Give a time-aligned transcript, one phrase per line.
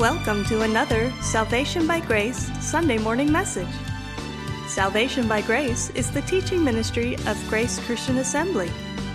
[0.00, 3.68] Welcome to another Salvation by Grace Sunday morning message.
[4.66, 8.72] Salvation by Grace is the teaching ministry of Grace Christian Assembly,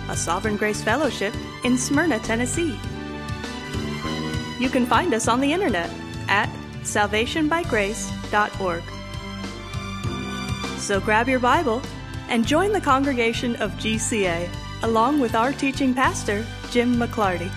[0.08, 2.78] a Sovereign Grace Fellowship in Smyrna, Tennessee.
[4.60, 5.90] You can find us on the internet
[6.28, 6.48] at
[6.82, 8.82] salvationbygrace.org.
[10.78, 11.82] So grab your Bible
[12.28, 14.48] and join the congregation of GCA
[14.84, 17.50] along with our teaching pastor, Jim McClarty.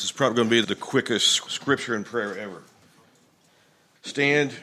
[0.00, 2.62] This is probably going to be the quickest scripture and prayer ever.
[4.00, 4.54] Stand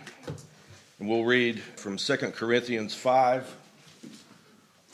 [0.98, 3.56] and we'll read from 2 Corinthians 5,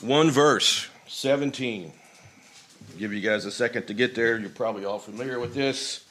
[0.02, 1.90] one verse, 17.
[1.90, 4.38] I'll give you guys a second to get there.
[4.38, 6.04] You're probably all familiar with this.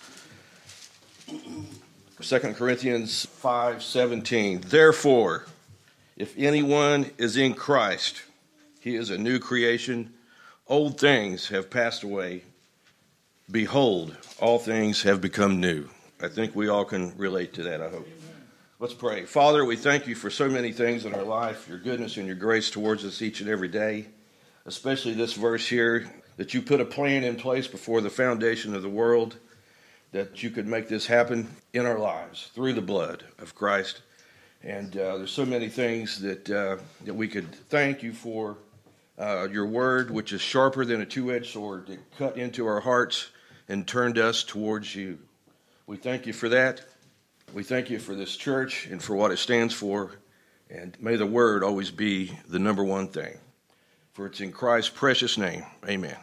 [1.28, 4.62] 2 Corinthians 5, 17.
[4.62, 5.46] Therefore,
[6.18, 8.24] if anyone is in Christ,
[8.80, 10.12] he is a new creation.
[10.68, 12.42] Old things have passed away
[13.52, 15.88] Behold, all things have become new.
[16.22, 18.08] I think we all can relate to that, I hope.
[18.80, 19.26] Let's pray.
[19.26, 22.36] Father, we thank you for so many things in our life, your goodness and your
[22.36, 24.08] grace towards us each and every day,
[24.66, 28.82] especially this verse here that you put a plan in place before the foundation of
[28.82, 29.38] the world,
[30.12, 34.02] that you could make this happen in our lives through the blood of Christ.
[34.64, 38.58] And uh, there's so many things that, uh, that we could thank you for.
[39.16, 42.80] Uh, your word, which is sharper than a two edged sword, that cut into our
[42.80, 43.28] hearts
[43.74, 45.18] and turned us towards you.
[45.88, 46.82] We thank you for that.
[47.54, 50.12] We thank you for this church and for what it stands for.
[50.70, 53.36] And may the word always be the number one thing.
[54.14, 55.66] For it's in Christ's precious name.
[55.90, 56.16] Amen.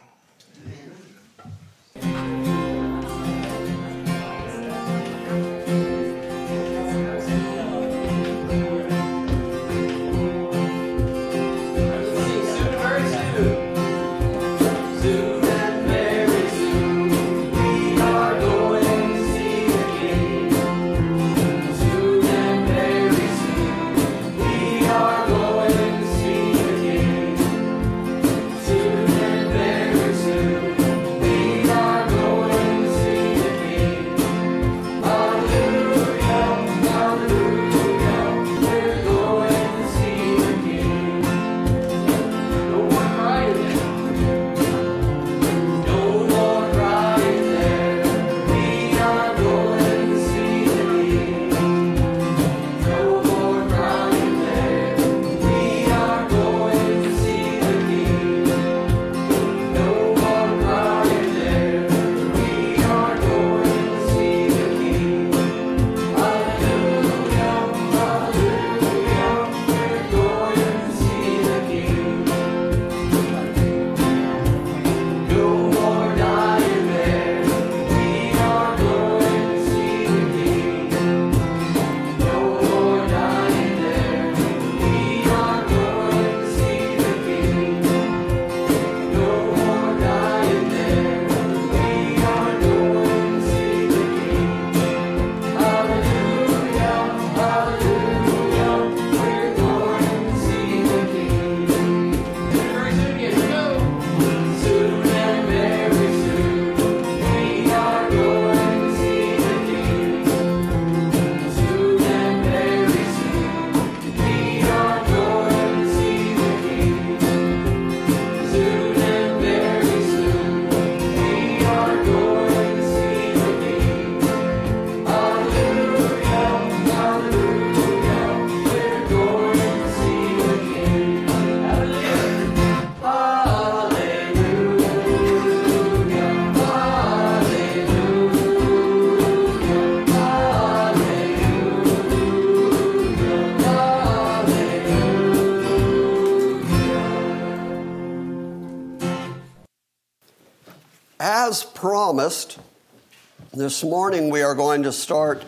[153.53, 155.43] This morning we are going to start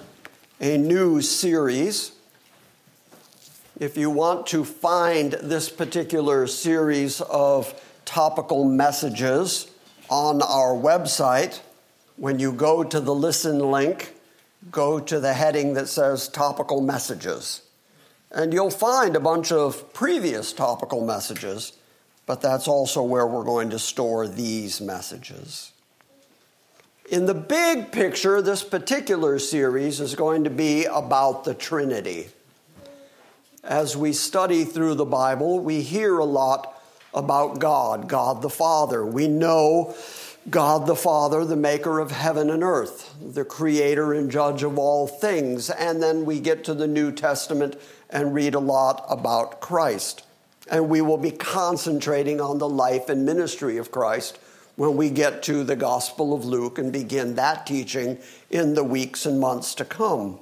[0.59, 2.11] a new series.
[3.79, 7.73] If you want to find this particular series of
[8.05, 9.71] topical messages
[10.09, 11.61] on our website,
[12.17, 14.13] when you go to the listen link,
[14.69, 17.61] go to the heading that says topical messages.
[18.29, 21.73] And you'll find a bunch of previous topical messages
[22.25, 25.72] but that's also where we're going to store these messages.
[27.13, 32.29] In the big picture, this particular series is going to be about the Trinity.
[33.63, 36.81] As we study through the Bible, we hear a lot
[37.13, 39.05] about God, God the Father.
[39.05, 39.93] We know
[40.49, 45.05] God the Father, the maker of heaven and earth, the creator and judge of all
[45.05, 45.69] things.
[45.69, 47.79] And then we get to the New Testament
[48.09, 50.23] and read a lot about Christ.
[50.71, 54.39] And we will be concentrating on the life and ministry of Christ
[54.75, 58.17] when we get to the Gospel of Luke and begin that teaching
[58.49, 60.39] in the weeks and months to come.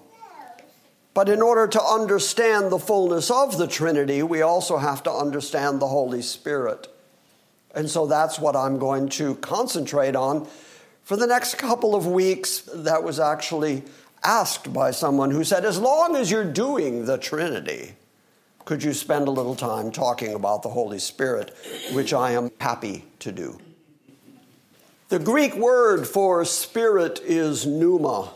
[1.14, 5.82] But in order to understand the fullness of the Trinity, we also have to understand
[5.82, 6.88] the Holy Spirit.
[7.76, 10.48] And so that's what I'm going to concentrate on
[11.04, 12.62] for the next couple of weeks.
[12.74, 13.84] That was actually
[14.24, 17.94] asked by someone who said, as long as you're doing the Trinity,
[18.64, 21.54] could you spend a little time talking about the Holy Spirit,
[21.92, 23.60] which I am happy to do.
[25.12, 28.32] The Greek word for spirit is pneuma.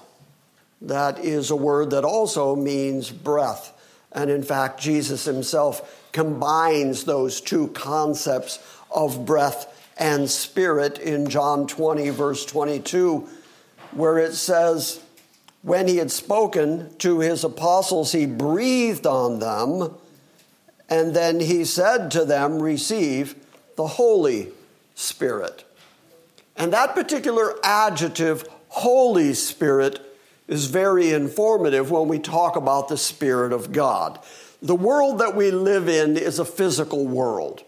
[0.81, 3.72] That is a word that also means breath.
[4.12, 8.60] And in fact, Jesus himself combines those two concepts
[8.94, 13.25] of breath and spirit in John 20, verse 22,
[13.94, 15.00] where it says,
[15.62, 19.95] When he had spoken to his apostles, he breathed on them,
[20.89, 23.33] and then he said to them, Receive
[23.77, 24.50] the Holy
[24.94, 25.65] Spirit.
[26.56, 30.02] And that particular adjective, Holy Spirit,
[30.48, 34.19] is very informative when we talk about the Spirit of God.
[34.62, 37.63] The world that we live in is a physical world.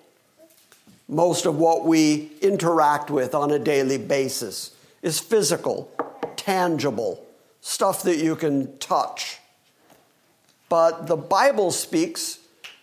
[1.07, 5.91] Most of what we interact with on a daily basis is physical,
[6.35, 7.25] tangible,
[7.61, 9.39] stuff that you can touch.
[10.69, 12.39] But the Bible speaks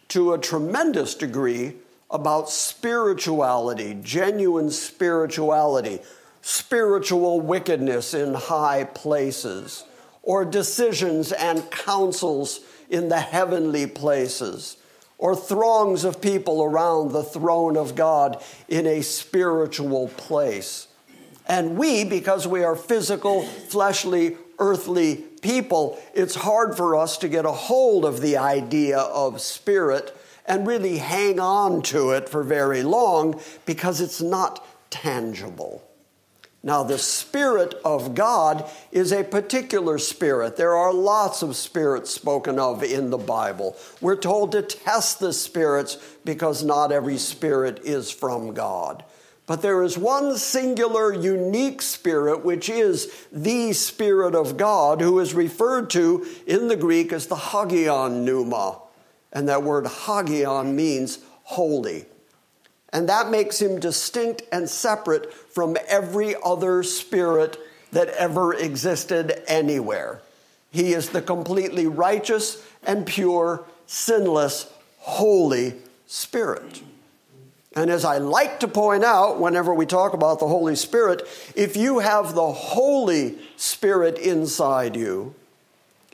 [0.09, 1.75] to a tremendous degree
[2.15, 5.99] about spirituality, genuine spirituality,
[6.43, 9.85] spiritual wickedness in high places,
[10.23, 14.77] or decisions and counsels in the heavenly places,
[15.19, 20.87] or throngs of people around the throne of God in a spiritual place.
[21.49, 27.45] And we, because we are physical, fleshly, earthly people, it's hard for us to get
[27.45, 32.83] a hold of the idea of spirit and really hang on to it for very
[32.83, 35.83] long because it's not tangible.
[36.65, 40.57] Now, the Spirit of God is a particular spirit.
[40.57, 43.77] There are lots of spirits spoken of in the Bible.
[44.01, 49.05] We're told to test the spirits because not every spirit is from God.
[49.47, 55.35] But there is one singular, unique spirit, which is the Spirit of God, who is
[55.35, 58.79] referred to in the Greek as the Hagion Pneuma.
[59.35, 62.07] And that word Hagion means holy.
[62.93, 67.59] And that makes him distinct and separate from every other spirit
[67.91, 70.23] that ever existed anywhere.
[70.71, 75.75] He is the completely righteous and pure, sinless, holy
[76.07, 76.83] spirit.
[77.77, 81.23] And as I like to point out whenever we talk about the Holy Spirit,
[81.57, 85.35] if you have the Holy Spirit inside you,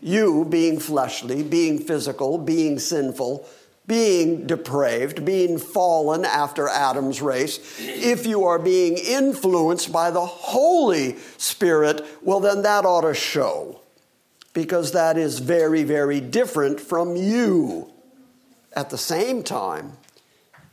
[0.01, 3.47] you being fleshly, being physical, being sinful,
[3.87, 11.17] being depraved, being fallen after Adam's race, if you are being influenced by the Holy
[11.39, 13.81] Spirit, well, then that ought to show.
[14.53, 17.93] Because that is very, very different from you.
[18.75, 19.97] At the same time,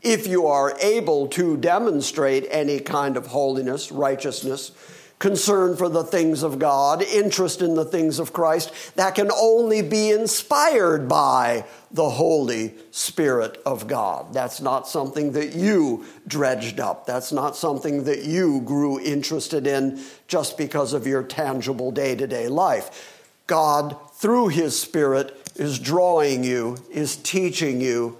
[0.01, 4.71] if you are able to demonstrate any kind of holiness, righteousness,
[5.19, 9.81] concern for the things of God, interest in the things of Christ, that can only
[9.81, 14.33] be inspired by the Holy Spirit of God.
[14.33, 17.05] That's not something that you dredged up.
[17.05, 22.27] That's not something that you grew interested in just because of your tangible day to
[22.27, 23.23] day life.
[23.47, 28.17] God, through His Spirit, is drawing you, is teaching you,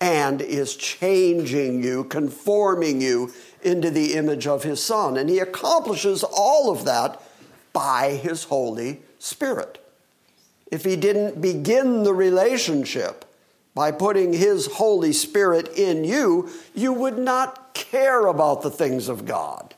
[0.00, 3.32] and is changing you, conforming you
[3.64, 5.16] into the image of his Son.
[5.16, 7.20] And he accomplishes all of that
[7.72, 9.78] by his Holy Spirit.
[10.70, 13.24] If he didn't begin the relationship
[13.74, 19.24] by putting his Holy Spirit in you, you would not care about the things of
[19.24, 19.74] God.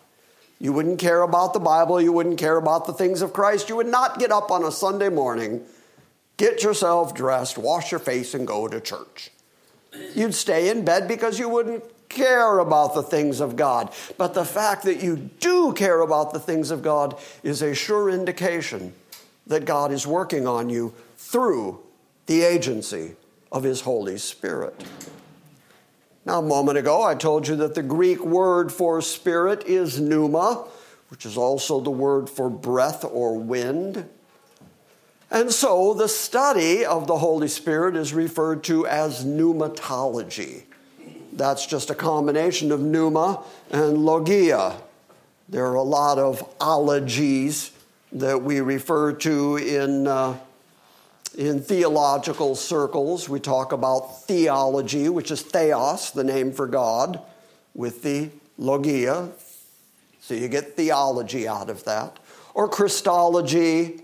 [0.58, 2.00] You wouldn't care about the Bible.
[2.00, 3.68] You wouldn't care about the things of Christ.
[3.68, 5.62] You would not get up on a Sunday morning,
[6.36, 9.30] get yourself dressed, wash your face, and go to church.
[10.14, 13.92] You'd stay in bed because you wouldn't care about the things of God.
[14.16, 18.10] But the fact that you do care about the things of God is a sure
[18.10, 18.94] indication
[19.46, 21.80] that God is working on you through
[22.26, 23.14] the agency
[23.52, 24.84] of His Holy Spirit.
[26.24, 30.66] Now, a moment ago, I told you that the Greek word for spirit is pneuma,
[31.08, 34.08] which is also the word for breath or wind.
[35.30, 40.64] And so the study of the Holy Spirit is referred to as pneumatology.
[41.36, 44.80] That's just a combination of pneuma and logia.
[45.50, 47.72] There are a lot of ologies
[48.12, 50.38] that we refer to in, uh,
[51.36, 53.28] in theological circles.
[53.28, 57.20] We talk about theology, which is theos, the name for God,
[57.74, 59.28] with the logia.
[60.20, 62.18] So you get theology out of that.
[62.54, 64.00] Or Christology,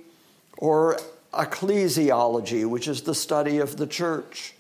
[0.59, 0.99] or
[1.33, 4.53] ecclesiology, which is the study of the church.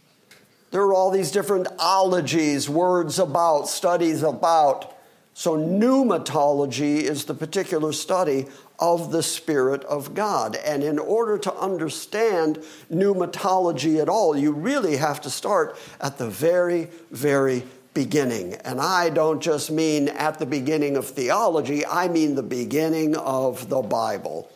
[0.72, 4.96] There are all these different ologies, words about, studies about.
[5.34, 8.46] So, pneumatology is the particular study
[8.78, 10.56] of the Spirit of God.
[10.56, 12.58] And in order to understand
[12.90, 18.54] pneumatology at all, you really have to start at the very, very beginning.
[18.64, 23.68] And I don't just mean at the beginning of theology, I mean the beginning of
[23.68, 24.50] the Bible.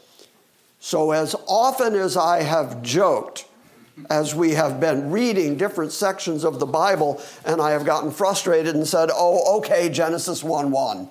[0.80, 3.44] So, as often as I have joked,
[4.10, 8.74] as we have been reading different sections of the Bible, and I have gotten frustrated
[8.74, 11.08] and said, Oh, okay, Genesis 1 1.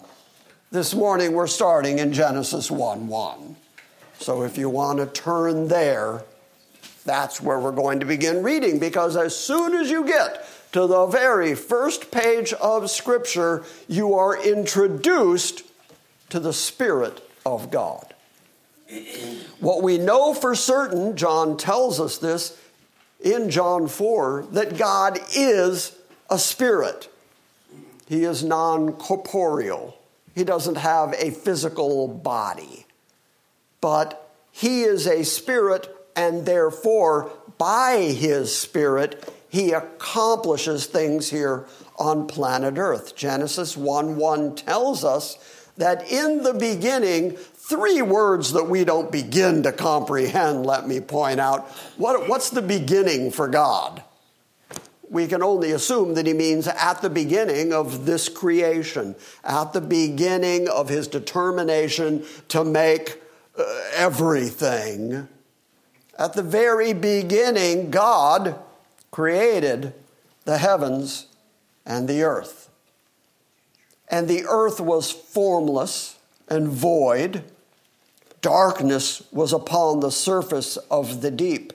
[0.72, 3.56] This morning we're starting in Genesis 1 1.
[4.20, 6.24] So if you want to turn there,
[7.06, 11.06] that's where we're going to begin reading because as soon as you get to the
[11.06, 15.64] very first page of Scripture, you are introduced
[16.30, 18.14] to the Spirit of God.
[19.60, 22.60] What we know for certain, John tells us this,
[23.26, 25.98] in John 4 that God is
[26.30, 27.12] a spirit.
[28.08, 29.98] He is non corporeal,
[30.36, 32.86] He doesn't have a physical body.
[33.82, 41.66] But He is a spirit, and therefore, by His spirit, He accomplishes things here
[41.98, 43.16] on planet Earth.
[43.16, 45.38] Genesis 1 1 tells us
[45.78, 51.40] that in the beginning, Three words that we don't begin to comprehend, let me point
[51.40, 51.68] out.
[51.98, 54.04] What, what's the beginning for God?
[55.10, 59.82] We can only assume that he means at the beginning of this creation, at the
[59.82, 63.20] beginning of his determination to make
[63.58, 63.64] uh,
[63.96, 65.28] everything.
[66.20, 68.60] At the very beginning, God
[69.10, 69.96] created
[70.44, 71.26] the heavens
[71.84, 72.70] and the earth.
[74.08, 77.44] And the earth was formless and void
[78.46, 81.74] darkness was upon the surface of the deep.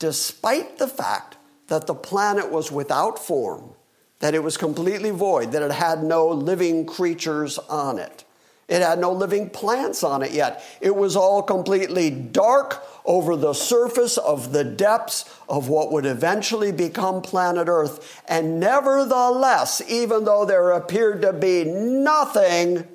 [0.00, 1.36] Despite the fact
[1.68, 3.70] that the planet was without form,
[4.18, 8.24] that it was completely void, that it had no living creatures on it.
[8.72, 10.64] It had no living plants on it yet.
[10.80, 16.72] It was all completely dark over the surface of the depths of what would eventually
[16.72, 18.22] become planet Earth.
[18.26, 22.88] And nevertheless, even though there appeared to be nothing,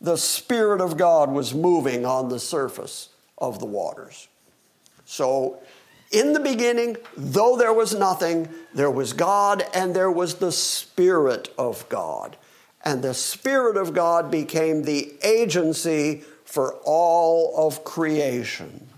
[0.00, 4.28] the Spirit of God was moving on the surface of the waters.
[5.06, 5.58] So,
[6.12, 11.52] in the beginning, though there was nothing, there was God and there was the Spirit
[11.58, 12.36] of God.
[12.84, 18.88] And the Spirit of God became the agency for all of creation.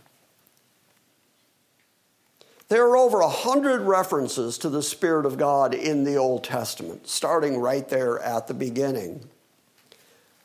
[2.69, 7.09] There are over a hundred references to the Spirit of God in the Old Testament,
[7.09, 9.29] starting right there at the beginning.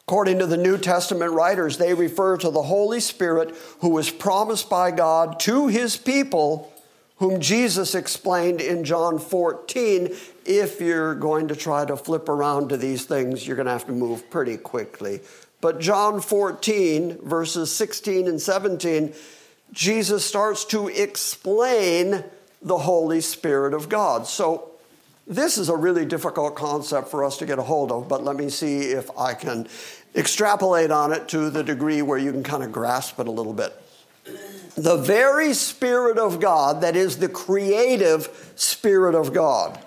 [0.08, 4.70] According to the New Testament writers, they refer to the Holy Spirit who was promised
[4.70, 6.72] by God to his people,
[7.18, 10.16] whom Jesus explained in John 14.
[10.46, 13.86] If you're going to try to flip around to these things, you're going to have
[13.86, 15.22] to move pretty quickly.
[15.62, 19.14] But John 14, verses 16 and 17,
[19.72, 22.24] Jesus starts to explain
[22.62, 24.28] the Holy Spirit of God.
[24.28, 24.72] So
[25.28, 28.36] this is a really difficult concept for us to get a hold of, but let
[28.36, 29.68] me see if I can
[30.16, 33.54] extrapolate on it to the degree where you can kind of grasp it a little
[33.54, 33.74] bit.
[34.76, 39.80] The very Spirit of God, that is the creative Spirit of God,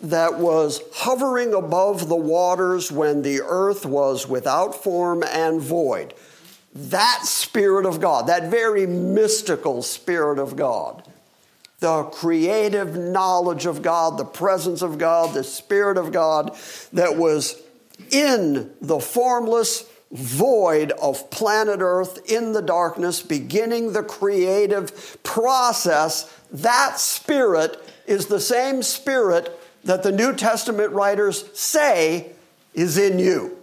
[0.00, 6.14] that was hovering above the waters when the earth was without form and void.
[6.74, 11.02] That Spirit of God, that very mystical Spirit of God,
[11.80, 16.56] the creative knowledge of God, the presence of God, the Spirit of God
[16.92, 17.60] that was
[18.10, 26.98] in the formless void of planet Earth in the darkness, beginning the creative process, that
[26.98, 27.76] spirit
[28.06, 32.32] is the same spirit that the New Testament writers say
[32.74, 33.58] is in you.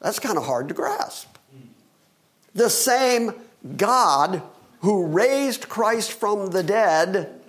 [0.00, 1.28] That's kind of hard to grasp.
[2.54, 3.32] The same
[3.76, 4.42] God
[4.80, 7.40] who raised Christ from the dead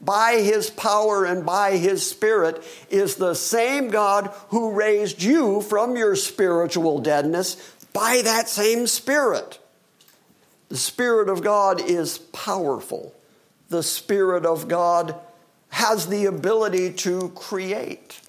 [0.00, 5.96] by his power and by his spirit is the same God who raised you from
[5.96, 7.56] your spiritual deadness
[7.92, 9.58] by that same spirit.
[10.68, 13.12] The Spirit of God is powerful.
[13.68, 15.16] The Spirit of God
[15.70, 18.20] has the ability to create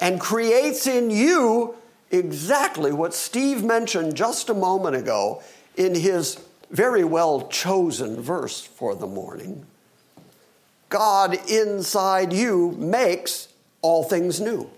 [0.00, 1.74] and creates in you
[2.10, 5.42] exactly what Steve mentioned just a moment ago
[5.76, 6.38] in his
[6.70, 9.66] very well chosen verse for the morning.
[10.88, 13.48] God inside you makes
[13.82, 14.70] all things new.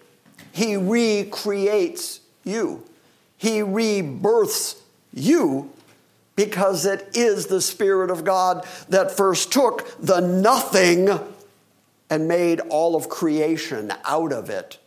[0.53, 2.85] He recreates you.
[3.37, 4.83] He rebirths
[5.13, 5.71] you
[6.35, 11.09] because it is the Spirit of God that first took the nothing
[12.09, 14.79] and made all of creation out of it.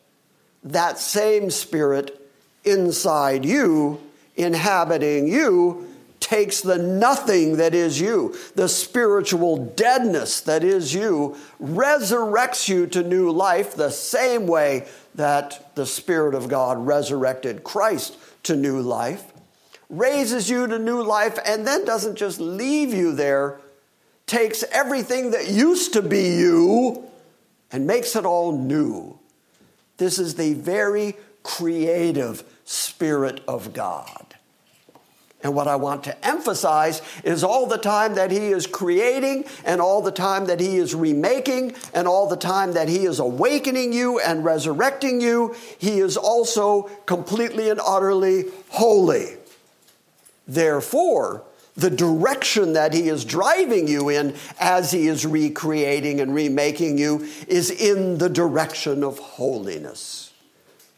[0.63, 2.19] That same Spirit
[2.63, 4.01] inside you,
[4.35, 5.87] inhabiting you,
[6.19, 13.01] takes the nothing that is you, the spiritual deadness that is you, resurrects you to
[13.01, 19.33] new life the same way that the Spirit of God resurrected Christ to new life,
[19.89, 23.59] raises you to new life, and then doesn't just leave you there,
[24.27, 27.08] takes everything that used to be you
[27.71, 29.19] and makes it all new.
[29.97, 34.25] This is the very creative Spirit of God.
[35.41, 39.79] And what I want to emphasize is all the time that He is creating, and
[39.79, 43.93] all the time that He is remaking, and all the time that He is awakening
[43.93, 49.37] you and resurrecting you, He is also completely and utterly holy.
[50.45, 51.43] Therefore,
[51.79, 57.27] the direction that He is driving you in as He is recreating and remaking you
[57.47, 60.29] is in the direction of holiness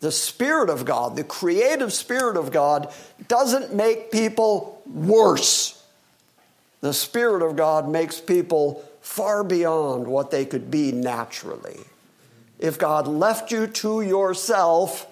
[0.02, 2.92] the Spirit of God, the creative Spirit of God,
[3.28, 5.82] doesn't make people worse.
[6.82, 11.80] The Spirit of God makes people far beyond what they could be naturally.
[12.58, 15.06] If God left you to yourself,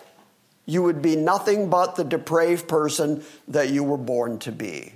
[0.65, 4.93] you would be nothing but the depraved person that you were born to be.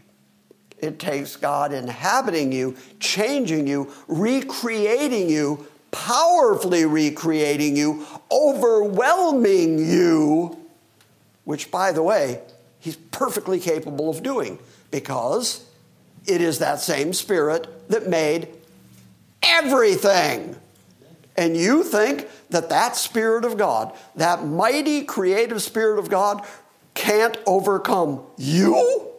[0.84, 10.58] It takes God inhabiting you, changing you, recreating you powerfully recreating you, overwhelming you,
[11.46, 12.42] which, by the way,
[12.79, 14.57] he's perfectly capable of doing
[14.90, 15.66] because
[16.25, 18.48] it is that same spirit that made
[19.44, 20.55] everything.
[21.38, 26.46] And you think that that Spirit of God, that mighty creative Spirit of God,
[26.96, 29.13] can't overcome you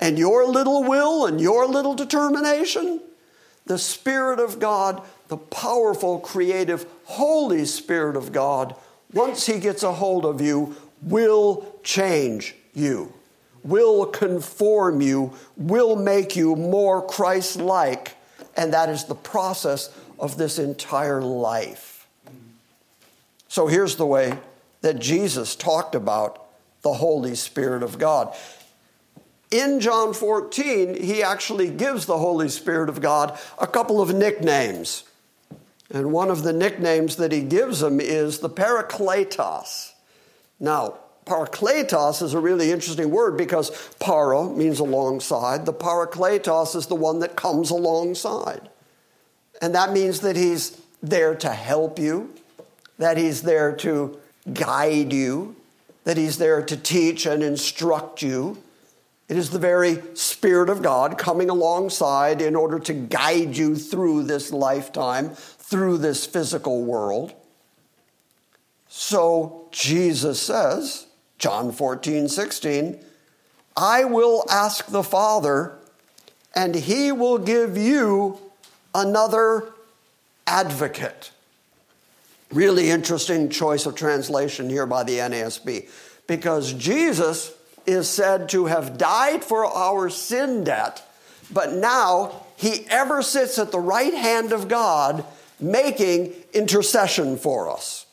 [0.00, 3.00] and your little will and your little determination?
[3.66, 8.74] The Spirit of God the powerful, creative, Holy Spirit of God,
[9.12, 13.12] once He gets a hold of you, will change you,
[13.62, 18.16] will conform you, will make you more Christ like.
[18.56, 22.06] And that is the process of this entire life.
[23.48, 24.38] So here's the way
[24.80, 26.44] that Jesus talked about
[26.82, 28.34] the Holy Spirit of God.
[29.50, 35.04] In John 14, he actually gives the Holy Spirit of God a couple of nicknames.
[35.90, 39.92] And one of the nicknames that he gives him is the Parakletos.
[40.60, 45.64] Now, Parakletos is a really interesting word because para means alongside.
[45.64, 48.68] The Parakletos is the one that comes alongside.
[49.62, 52.34] And that means that he's there to help you,
[52.98, 54.18] that he's there to
[54.52, 55.56] guide you,
[56.04, 58.58] that he's there to teach and instruct you.
[59.28, 64.22] It is the very Spirit of God coming alongside in order to guide you through
[64.24, 67.34] this lifetime, through this physical world.
[68.88, 71.06] So Jesus says,
[71.38, 72.98] John 14, 16,
[73.76, 75.78] I will ask the Father,
[76.54, 78.38] and he will give you
[78.94, 79.72] another
[80.46, 81.30] advocate.
[82.50, 85.86] Really interesting choice of translation here by the NASB
[86.26, 87.52] because Jesus
[87.88, 91.02] is said to have died for our sin debt,
[91.50, 95.24] but now he ever sits at the right hand of God
[95.58, 98.04] making intercession for us,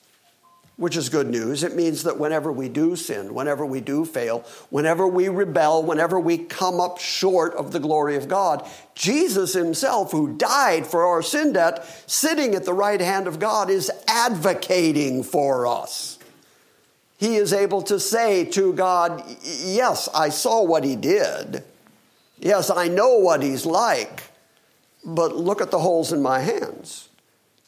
[0.77, 1.61] which is good news.
[1.61, 6.19] It means that whenever we do sin, whenever we do fail, whenever we rebel, whenever
[6.19, 11.21] we come up short of the glory of God, Jesus himself, who died for our
[11.21, 16.14] sin debt, sitting at the right hand of God, is advocating for us.
[17.17, 21.63] He is able to say to God, Yes, I saw what he did.
[22.39, 24.23] Yes, I know what he's like,
[25.03, 27.09] but look at the holes in my hands.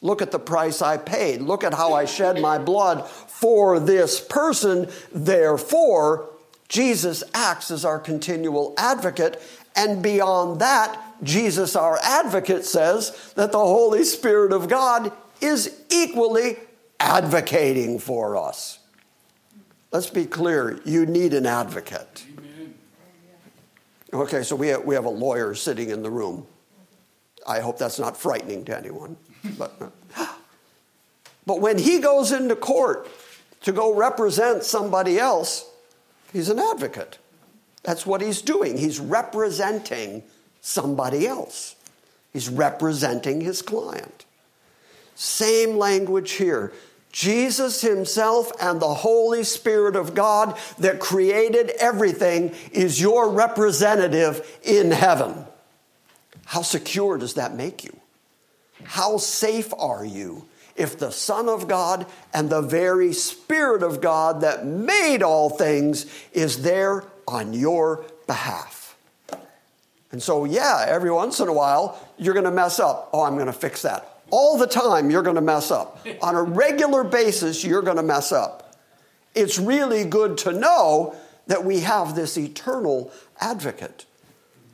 [0.00, 1.40] Look at the price I paid.
[1.40, 4.88] Look at how I shed my blood for this person.
[5.12, 6.30] Therefore,
[6.68, 9.42] Jesus acts as our continual advocate.
[9.74, 16.56] And beyond that, Jesus, our advocate, says that the Holy Spirit of God is equally
[17.00, 18.78] advocating for us.
[19.90, 22.24] Let's be clear you need an advocate.
[24.12, 26.46] Okay, so we have, we have a lawyer sitting in the room.
[27.46, 29.16] I hope that's not frightening to anyone.
[29.56, 29.72] But,
[31.46, 33.08] but when he goes into court
[33.62, 35.70] to go represent somebody else,
[36.32, 37.18] he's an advocate.
[37.82, 38.76] That's what he's doing.
[38.76, 40.22] He's representing
[40.60, 41.76] somebody else,
[42.32, 44.24] he's representing his client.
[45.14, 46.72] Same language here.
[47.12, 54.90] Jesus Himself and the Holy Spirit of God that created everything is your representative in
[54.90, 55.46] heaven.
[56.44, 57.98] How secure does that make you?
[58.84, 64.42] How safe are you if the Son of God and the very Spirit of God
[64.42, 68.96] that made all things is there on your behalf?
[70.10, 73.10] And so, yeah, every once in a while, you're going to mess up.
[73.12, 74.17] Oh, I'm going to fix that.
[74.30, 76.06] All the time, you're going to mess up.
[76.22, 78.76] On a regular basis, you're going to mess up.
[79.34, 81.14] It's really good to know
[81.46, 84.04] that we have this eternal advocate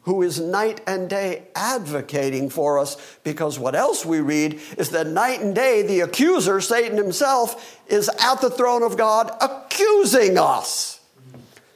[0.02, 5.06] who is night and day advocating for us because what else we read is that
[5.06, 11.00] night and day the accuser, Satan himself, is at the throne of God accusing us.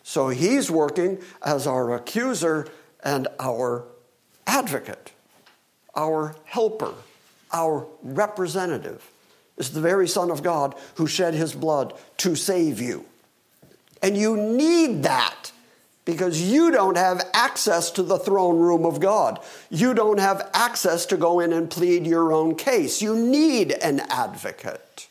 [0.03, 2.69] So he's working as our accuser
[3.03, 3.85] and our
[4.47, 5.13] advocate,
[5.95, 6.95] our helper
[7.53, 9.09] our representative
[9.57, 13.05] is the very Son of God who shed his blood to save you.
[14.03, 15.53] And you need that
[16.05, 19.41] because you don't have access to the throne room of God.
[19.69, 23.03] You don't have access to go in and plead your own case.
[23.03, 25.09] You need an advocate.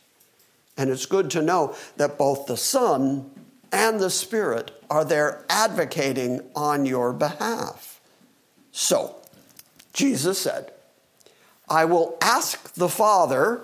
[0.78, 3.30] And it's good to know that both the Son
[3.71, 8.00] and the Spirit are there advocating on your behalf.
[8.71, 9.15] So,
[9.93, 10.71] Jesus said,
[11.70, 13.62] I will ask the Father,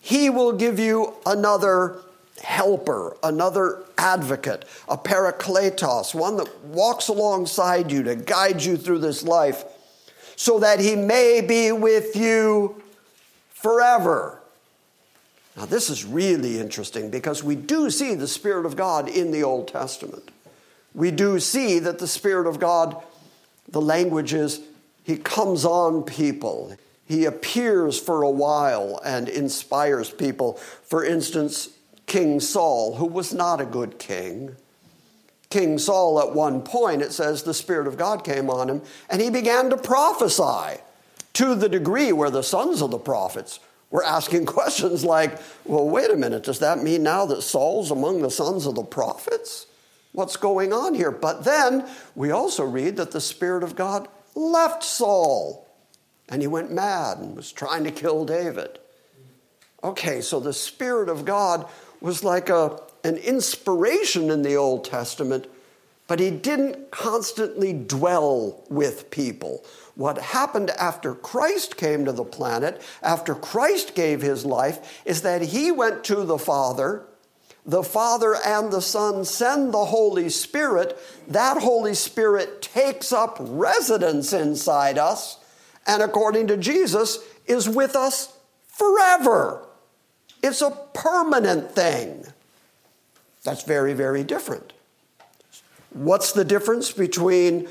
[0.00, 1.98] He will give you another
[2.42, 9.22] helper, another advocate, a parakletos, one that walks alongside you to guide you through this
[9.22, 9.64] life,
[10.36, 12.82] so that He may be with you
[13.50, 14.40] forever.
[15.56, 19.42] Now, this is really interesting because we do see the Spirit of God in the
[19.42, 20.30] Old Testament.
[20.94, 23.02] We do see that the Spirit of God,
[23.68, 24.60] the language is,
[25.04, 26.76] He comes on people.
[27.06, 30.54] He appears for a while and inspires people.
[30.54, 31.70] For instance,
[32.06, 34.56] King Saul, who was not a good king.
[35.48, 39.22] King Saul, at one point, it says the Spirit of God came on him and
[39.22, 40.80] he began to prophesy
[41.34, 46.10] to the degree where the sons of the prophets were asking questions like, well, wait
[46.10, 49.66] a minute, does that mean now that Saul's among the sons of the prophets?
[50.10, 51.12] What's going on here?
[51.12, 55.65] But then we also read that the Spirit of God left Saul
[56.28, 58.78] and he went mad and was trying to kill David.
[59.84, 61.66] Okay, so the Spirit of God
[62.00, 65.46] was like a, an inspiration in the Old Testament,
[66.08, 69.64] but he didn't constantly dwell with people.
[69.94, 75.42] What happened after Christ came to the planet, after Christ gave his life, is that
[75.42, 77.06] he went to the Father.
[77.64, 80.98] The Father and the Son send the Holy Spirit.
[81.26, 85.38] That Holy Spirit takes up residence inside us
[85.86, 89.66] and according to Jesus, is with us forever.
[90.42, 92.26] It's a permanent thing.
[93.44, 94.72] That's very, very different.
[95.90, 97.68] What's the difference between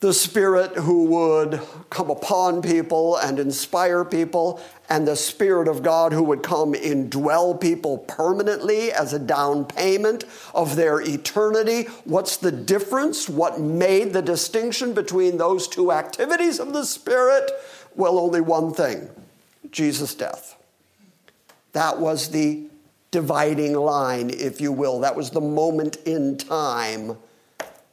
[0.00, 6.12] the Spirit who would come upon people and inspire people, and the Spirit of God
[6.12, 11.84] who would come indwell people permanently as a down payment of their eternity.
[12.04, 13.28] What's the difference?
[13.28, 17.50] What made the distinction between those two activities of the Spirit?
[17.96, 19.10] Well, only one thing
[19.72, 20.54] Jesus' death.
[21.72, 22.68] That was the
[23.10, 25.00] dividing line, if you will.
[25.00, 27.18] That was the moment in time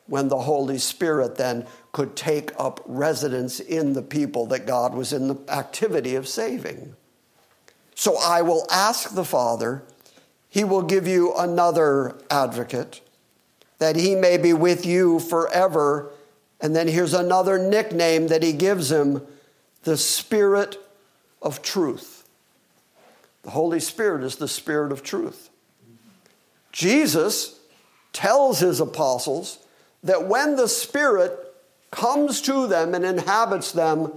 [0.08, 5.14] when the Holy Spirit then could take up residence in the people that God was
[5.14, 6.96] in the activity of saving.
[7.96, 9.84] So I will ask the Father,
[10.50, 13.02] He will give you another advocate,
[13.80, 16.12] that He may be with you forever.
[16.62, 19.26] And then here's another nickname that He gives Him
[19.84, 20.78] the Spirit
[21.42, 22.28] of truth.
[23.44, 25.50] The Holy Spirit is the Spirit of truth.
[26.72, 27.60] Jesus
[28.12, 29.60] tells His apostles
[30.06, 31.38] that when the Spirit
[31.92, 34.12] comes to them and inhabits them,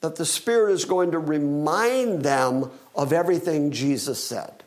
[0.00, 4.64] that the Spirit is going to remind them of everything Jesus said.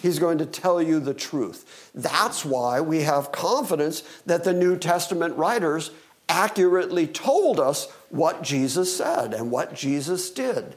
[0.00, 1.90] He's going to tell you the truth.
[1.94, 5.90] That's why we have confidence that the New Testament writers
[6.28, 10.76] accurately told us what Jesus said and what Jesus did.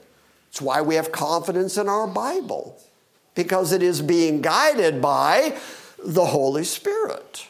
[0.50, 2.82] It's why we have confidence in our Bible,
[3.36, 5.58] because it is being guided by
[6.04, 7.48] the Holy Spirit.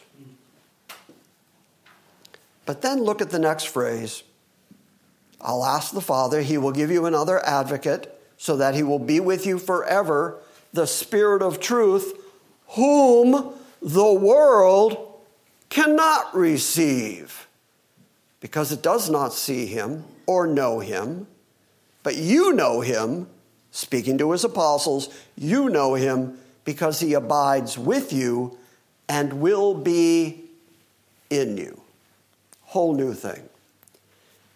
[2.64, 4.22] But then look at the next phrase
[5.40, 9.20] I'll ask the Father, He will give you another advocate so that He will be
[9.20, 10.38] with you forever,
[10.72, 12.14] the Spirit of truth,
[12.68, 15.20] whom the world
[15.68, 17.48] cannot receive
[18.40, 21.26] because it does not see Him or know Him.
[22.02, 23.28] But you know Him,
[23.72, 28.58] speaking to His apostles, you know Him because He abides with you
[29.08, 30.44] and will be
[31.30, 31.81] in you.
[32.72, 33.50] Whole new thing.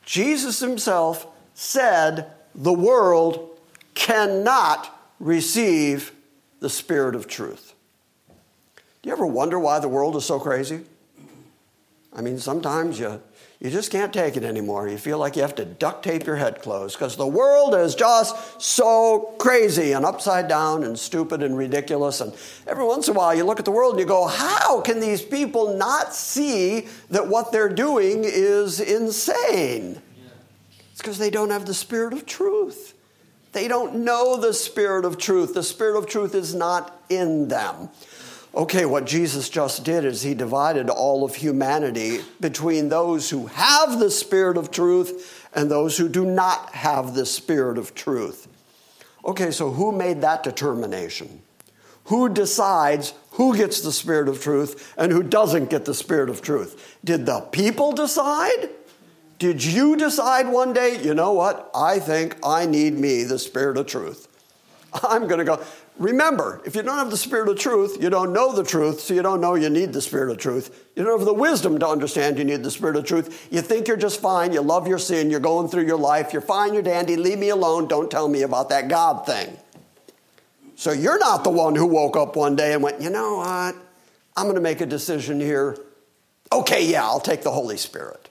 [0.07, 3.59] Jesus himself said the world
[3.93, 6.13] cannot receive
[6.61, 7.75] the Spirit of truth.
[9.03, 10.87] Do you ever wonder why the world is so crazy?
[12.11, 13.21] I mean, sometimes you
[13.59, 14.87] you just can't take it anymore.
[14.87, 17.95] You feel like you have to duct tape your head closed because the world is
[17.95, 22.21] just so crazy and upside down and stupid and ridiculous.
[22.21, 22.35] And
[22.67, 25.01] every once in a while, you look at the world and you go, How can
[25.01, 30.03] these people not see that what they're doing is insane?
[30.93, 32.93] It's because they don't have the spirit of truth.
[33.53, 35.55] They don't know the spirit of truth.
[35.55, 37.89] The spirit of truth is not in them.
[38.57, 44.01] Okay, what Jesus just did is he divided all of humanity between those who have
[44.01, 48.49] the Spirit of truth and those who do not have the Spirit of truth.
[49.27, 51.43] Okay, so who made that determination?
[52.05, 56.41] Who decides who gets the Spirit of truth and who doesn't get the Spirit of
[56.41, 56.97] truth?
[57.05, 58.71] Did the people decide?
[59.39, 61.71] Did you decide one day, you know what?
[61.75, 64.29] I think I need me the Spirit of truth.
[65.03, 65.63] I'm going to go.
[65.99, 69.15] Remember, if you don't have the Spirit of truth, you don't know the truth, so
[69.15, 70.85] you don't know you need the Spirit of truth.
[70.95, 73.49] You don't have the wisdom to understand you need the Spirit of truth.
[73.51, 76.43] You think you're just fine, you love your sin, you're going through your life, you're
[76.43, 79.57] fine, you're dandy, leave me alone, don't tell me about that God thing.
[80.75, 83.75] So you're not the one who woke up one day and went, you know what?
[84.37, 85.79] I'm going to make a decision here.
[86.53, 88.29] Okay, yeah, I'll take the Holy Spirit.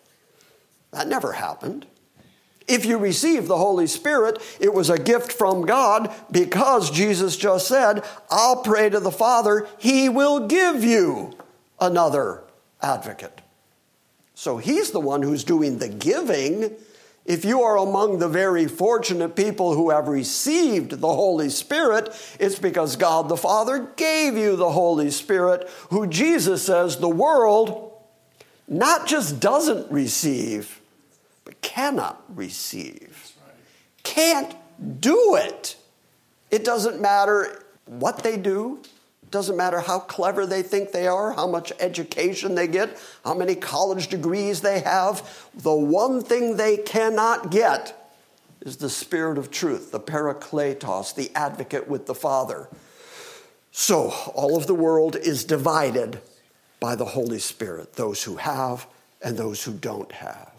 [0.92, 1.88] That never happened.
[2.68, 7.68] If you receive the Holy Spirit, it was a gift from God because Jesus just
[7.68, 11.38] said, I'll pray to the Father, He will give you
[11.80, 12.44] another
[12.82, 13.42] advocate.
[14.34, 16.72] So He's the one who's doing the giving.
[17.26, 22.60] If you are among the very fortunate people who have received the Holy Spirit, it's
[22.60, 27.92] because God the Father gave you the Holy Spirit, who Jesus says the world
[28.68, 30.82] not just doesn't receive,
[31.76, 33.34] cannot receive.
[34.04, 34.56] Can't
[35.02, 35.76] do it.
[36.50, 38.80] It doesn't matter what they do,
[39.24, 43.34] it doesn't matter how clever they think they are, how much education they get, how
[43.34, 45.50] many college degrees they have.
[45.54, 48.14] The one thing they cannot get
[48.62, 52.70] is the Spirit of truth, the Parakletos, the advocate with the Father.
[53.72, 56.22] So, all of the world is divided
[56.80, 58.88] by the Holy Spirit, those who have
[59.22, 60.55] and those who don't have.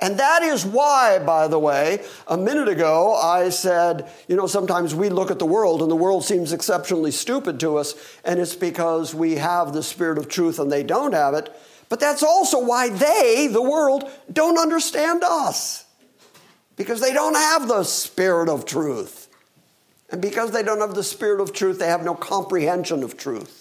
[0.00, 4.94] And that is why, by the way, a minute ago I said, you know, sometimes
[4.94, 8.54] we look at the world and the world seems exceptionally stupid to us, and it's
[8.54, 11.54] because we have the spirit of truth and they don't have it.
[11.90, 15.84] But that's also why they, the world, don't understand us.
[16.76, 19.28] Because they don't have the spirit of truth.
[20.08, 23.59] And because they don't have the spirit of truth, they have no comprehension of truth.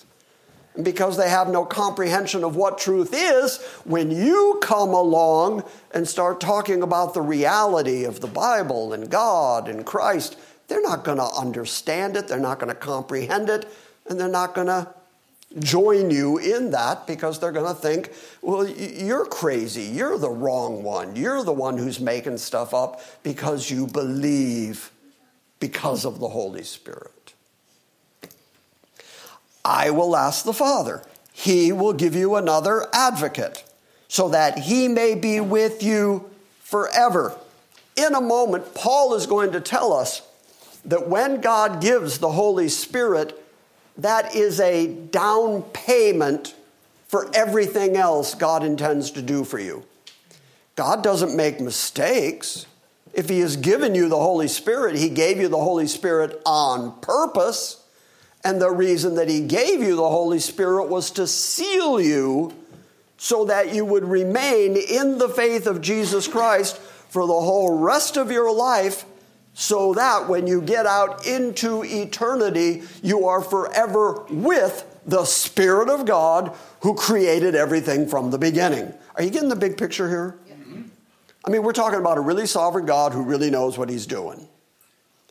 [0.82, 6.40] Because they have no comprehension of what truth is, when you come along and start
[6.40, 11.30] talking about the reality of the Bible and God and Christ, they're not going to
[11.38, 13.68] understand it, they're not going to comprehend it,
[14.08, 14.88] and they're not going to
[15.58, 19.84] join you in that because they're going to think, well, you're crazy.
[19.84, 21.16] You're the wrong one.
[21.16, 24.92] You're the one who's making stuff up because you believe
[25.60, 27.12] because of the Holy Spirit.
[29.63, 31.04] I will ask the Father.
[31.34, 33.63] He will give you another advocate
[34.08, 36.30] so that he may be with you
[36.62, 37.38] forever.
[37.95, 40.22] In a moment, Paul is going to tell us
[40.86, 43.41] that when God gives the Holy Spirit,
[43.98, 46.56] that is a down payment
[47.08, 49.84] for everything else God intends to do for you.
[50.76, 52.65] God doesn't make mistakes.
[53.13, 57.00] If He has given you the Holy Spirit, He gave you the Holy Spirit on
[57.02, 57.79] purpose.
[58.43, 62.54] And the reason that he gave you the Holy Spirit was to seal you
[63.17, 68.15] so that you would remain in the faith of Jesus Christ for the whole rest
[68.15, 69.04] of your life,
[69.54, 76.06] so that when you get out into eternity, you are forever with the Spirit of
[76.06, 78.93] God who created everything from the beginning.
[79.15, 80.38] Are you getting the big picture here?
[81.43, 84.47] I mean, we're talking about a really sovereign God who really knows what he's doing.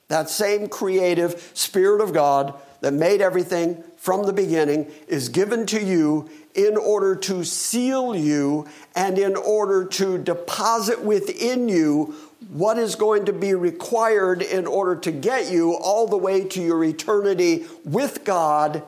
[0.09, 5.83] that same creative Spirit of God that made everything from the beginning, is given to
[5.83, 12.15] you in order to seal you and in order to deposit within you
[12.51, 16.63] what is going to be required in order to get you all the way to
[16.63, 18.83] your eternity with God.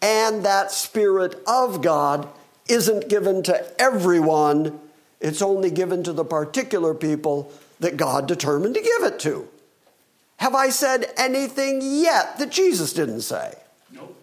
[0.00, 2.28] And that Spirit of God
[2.68, 4.78] isn't given to everyone,
[5.20, 9.48] it's only given to the particular people that God determined to give it to.
[10.36, 13.54] Have I said anything yet that Jesus didn't say?
[13.92, 14.16] Nope.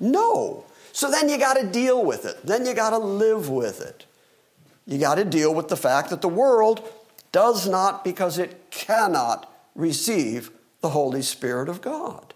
[0.00, 0.64] No.
[0.92, 2.44] So then you got to deal with it.
[2.44, 4.04] Then you got to live with it.
[4.86, 6.86] You got to deal with the fact that the world
[7.30, 10.50] does not, because it cannot, receive
[10.82, 12.34] the Holy Spirit of God.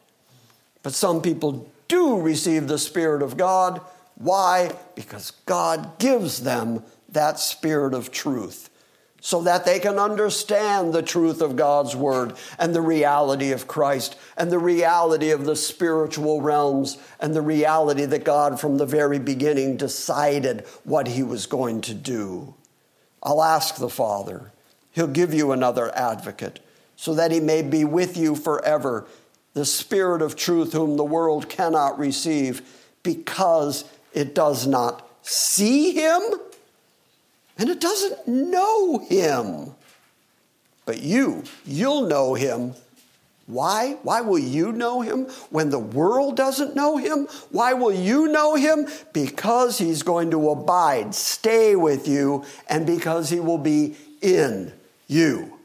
[0.83, 3.81] But some people do receive the Spirit of God.
[4.15, 4.73] Why?
[4.95, 8.71] Because God gives them that Spirit of truth
[9.27, 14.17] so that they can understand the truth of God's Word and the reality of Christ
[14.37, 19.19] and the reality of the spiritual realms and the reality that God from the very
[19.19, 22.55] beginning decided what He was going to do.
[23.21, 24.53] I'll ask the Father,
[24.93, 26.61] He'll give you another advocate
[26.95, 29.09] so that He may be with you forever,
[29.55, 32.63] the Spirit of truth, whom the world cannot receive
[33.03, 36.23] because it does not see Him
[37.59, 39.75] and it doesn't know him.
[40.85, 42.75] But you, you'll know him.
[43.47, 43.97] Why?
[44.03, 47.29] Why will you know him when the world doesn't know him?
[47.51, 48.89] Why will you know him?
[49.13, 54.73] Because he's going to abide, stay with you, and because he will be in
[55.07, 55.59] you.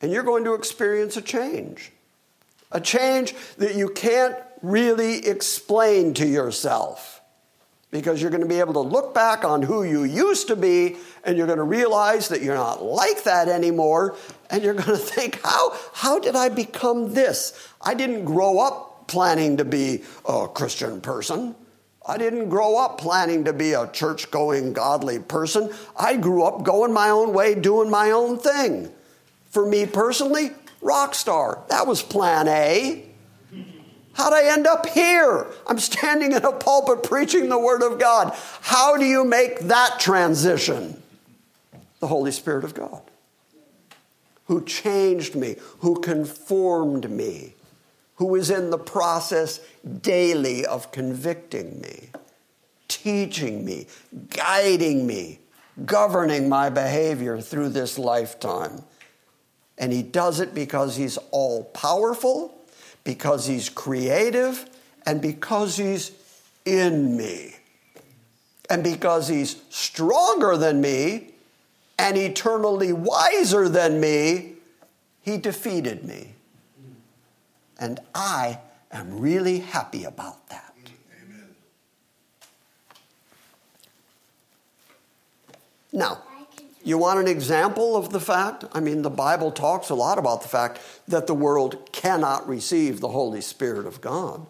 [0.00, 1.92] And you're going to experience a change.
[2.72, 7.19] A change that you can't really explain to yourself
[7.90, 10.96] because you're going to be able to look back on who you used to be
[11.24, 14.16] and you're going to realize that you're not like that anymore
[14.50, 17.68] and you're going to think how how did i become this?
[17.80, 21.54] I didn't grow up planning to be a christian person.
[22.06, 25.70] I didn't grow up planning to be a church going godly person.
[25.96, 28.90] I grew up going my own way doing my own thing.
[29.50, 31.62] For me personally rock star.
[31.68, 33.09] That was plan a
[34.14, 35.46] How'd I end up here?
[35.66, 38.36] I'm standing in a pulpit preaching the Word of God.
[38.60, 41.00] How do you make that transition?
[42.00, 43.02] The Holy Spirit of God,
[44.46, 47.54] who changed me, who conformed me,
[48.16, 49.60] who is in the process
[50.02, 52.08] daily of convicting me,
[52.88, 53.86] teaching me,
[54.30, 55.40] guiding me,
[55.84, 58.82] governing my behavior through this lifetime.
[59.78, 62.59] And He does it because He's all powerful
[63.04, 64.68] because He's creative
[65.06, 66.12] and because He's
[66.64, 67.56] in me.
[68.68, 71.30] And because He's stronger than me
[71.98, 74.54] and eternally wiser than me,
[75.22, 76.34] He defeated me.
[77.78, 78.58] And I
[78.92, 80.74] am really happy about that.
[81.22, 81.48] Amen.
[85.92, 86.22] Now,
[86.82, 88.64] you want an example of the fact?
[88.72, 93.00] I mean, the Bible talks a lot about the fact that the world cannot receive
[93.00, 94.46] the Holy Spirit of God.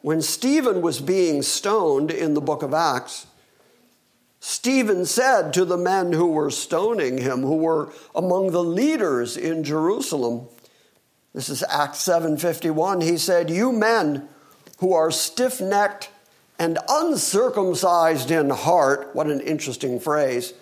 [0.00, 3.26] When Stephen was being stoned in the book of Acts,
[4.40, 9.62] Stephen said to the men who were stoning him, who were among the leaders in
[9.62, 10.48] Jerusalem,
[11.32, 14.28] this is Acts 7:51, he said, "You men
[14.78, 16.08] who are stiff-necked
[16.58, 20.54] and uncircumcised in heart, what an interesting phrase,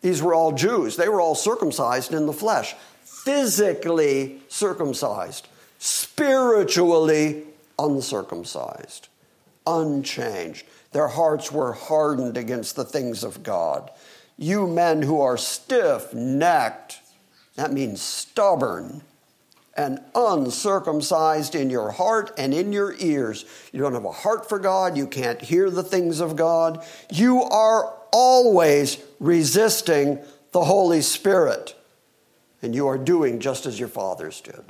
[0.00, 0.96] these were all Jews.
[0.96, 7.44] They were all circumcised in the flesh, physically circumcised, spiritually
[7.78, 9.08] uncircumcised,
[9.66, 10.66] unchanged.
[10.92, 13.90] Their hearts were hardened against the things of God.
[14.36, 17.00] You men who are stiff necked,
[17.56, 19.02] that means stubborn
[19.78, 23.44] and uncircumcised in your heart and in your ears.
[23.72, 24.96] You don't have a heart for God.
[24.96, 26.84] You can't hear the things of God.
[27.12, 30.18] You are always resisting
[30.50, 31.76] the Holy Spirit.
[32.60, 34.64] And you are doing just as your fathers did.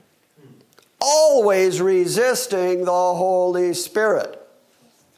[1.01, 4.39] Always resisting the Holy Spirit.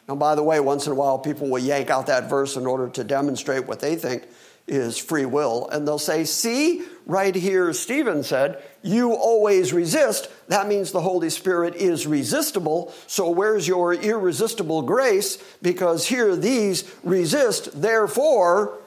[0.06, 2.64] Now, by the way, once in a while people will yank out that verse in
[2.64, 4.22] order to demonstrate what they think
[4.68, 5.68] is free will.
[5.70, 10.30] And they'll say, See, right here, Stephen said, you always resist.
[10.48, 12.94] That means the Holy Spirit is resistible.
[13.06, 15.36] So where's your irresistible grace?
[15.60, 17.80] Because here these resist.
[17.80, 18.78] Therefore,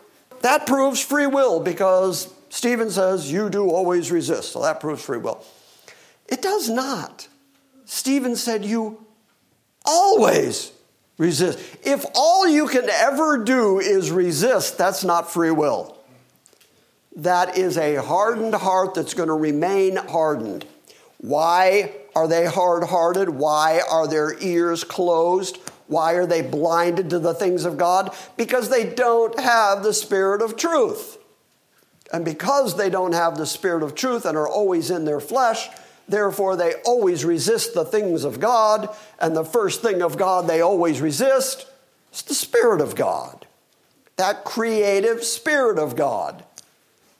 [0.41, 4.53] that proves free will because Stephen says you do always resist.
[4.53, 5.43] So that proves free will.
[6.27, 7.27] It does not.
[7.85, 9.05] Stephen said you
[9.85, 10.71] always
[11.17, 11.59] resist.
[11.83, 15.97] If all you can ever do is resist, that's not free will
[17.15, 20.65] that is a hardened heart that's going to remain hardened.
[21.19, 23.29] Why are they hard hearted?
[23.29, 25.57] Why are their ears closed?
[25.87, 28.15] Why are they blinded to the things of God?
[28.35, 31.17] Because they don't have the Spirit of truth.
[32.11, 35.69] And because they don't have the Spirit of truth and are always in their flesh,
[36.07, 38.89] therefore they always resist the things of God.
[39.19, 41.67] And the first thing of God they always resist
[42.11, 43.45] is the Spirit of God.
[44.15, 46.43] That creative Spirit of God.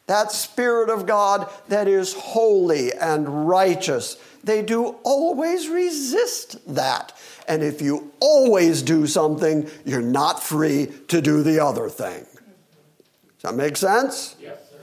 [0.07, 4.17] That Spirit of God that is holy and righteous.
[4.43, 7.13] They do always resist that.
[7.47, 12.25] And if you always do something, you're not free to do the other thing.
[12.25, 14.35] Does that make sense?
[14.41, 14.77] Yes, sir.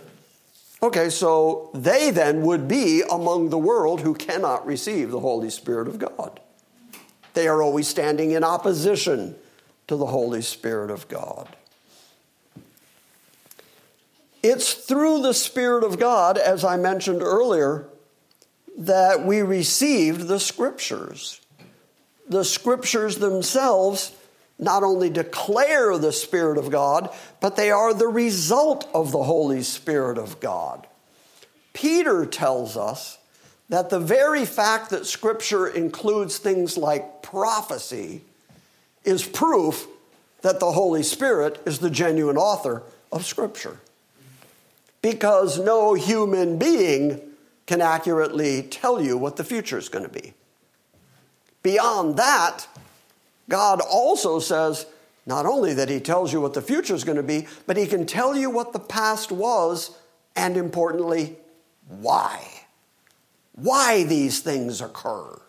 [0.83, 5.89] Okay, so they then would be among the world who cannot receive the Holy Spirit
[5.89, 6.41] of God.
[7.35, 9.37] They are always standing in opposition
[9.87, 11.57] to the Holy Spirit of God.
[14.43, 17.87] It's through the Spirit of God, as I mentioned earlier,
[18.79, 21.41] that we received the Scriptures.
[22.29, 24.13] The Scriptures themselves
[24.59, 27.11] not only declare the Spirit of God,
[27.41, 30.87] but they are the result of the Holy Spirit of God.
[31.73, 33.19] Peter tells us
[33.69, 38.23] that the very fact that Scripture includes things like prophecy
[39.05, 39.87] is proof
[40.43, 42.83] that the Holy Spirit is the genuine author
[43.13, 43.79] of Scripture
[45.03, 47.21] because no human being
[47.67, 50.35] can accurately tell you what the future is going to be.
[51.63, 52.67] Beyond that,
[53.49, 54.87] God also says
[55.27, 57.87] not only that He tells you what the future is going to be, but He
[57.87, 59.97] can tell you what the past was,
[60.35, 61.37] and importantly,
[61.87, 62.43] why.
[63.53, 65.41] Why these things occur.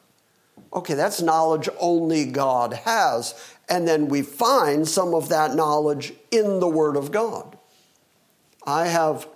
[0.74, 3.34] Okay, that's knowledge only God has.
[3.70, 7.58] And then we find some of that knowledge in the Word of God.
[8.66, 9.28] I have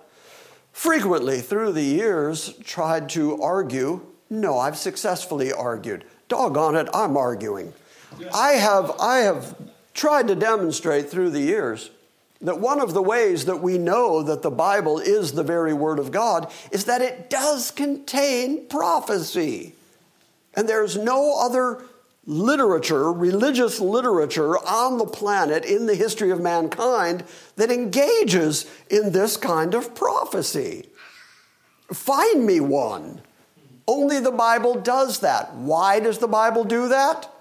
[0.76, 3.98] frequently through the years tried to argue.
[4.28, 6.04] No, I've successfully argued.
[6.28, 7.72] Doggone it, I'm arguing.
[8.34, 9.56] I have, I have
[9.94, 11.90] tried to demonstrate through the years
[12.42, 15.98] that one of the ways that we know that the Bible is the very Word
[15.98, 19.72] of God is that it does contain prophecy.
[20.52, 21.84] And there's no other
[22.26, 27.24] literature, religious literature on the planet in the history of mankind
[27.54, 30.88] that engages in this kind of prophecy.
[31.92, 33.22] Find me one.
[33.86, 35.54] Only the Bible does that.
[35.54, 37.32] Why does the Bible do that?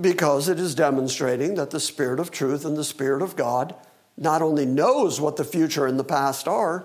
[0.00, 3.74] Because it is demonstrating that the Spirit of truth and the Spirit of God
[4.16, 6.84] not only knows what the future and the past are,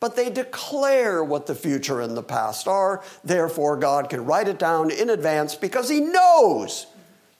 [0.00, 3.02] but they declare what the future and the past are.
[3.24, 6.86] Therefore, God can write it down in advance because He knows.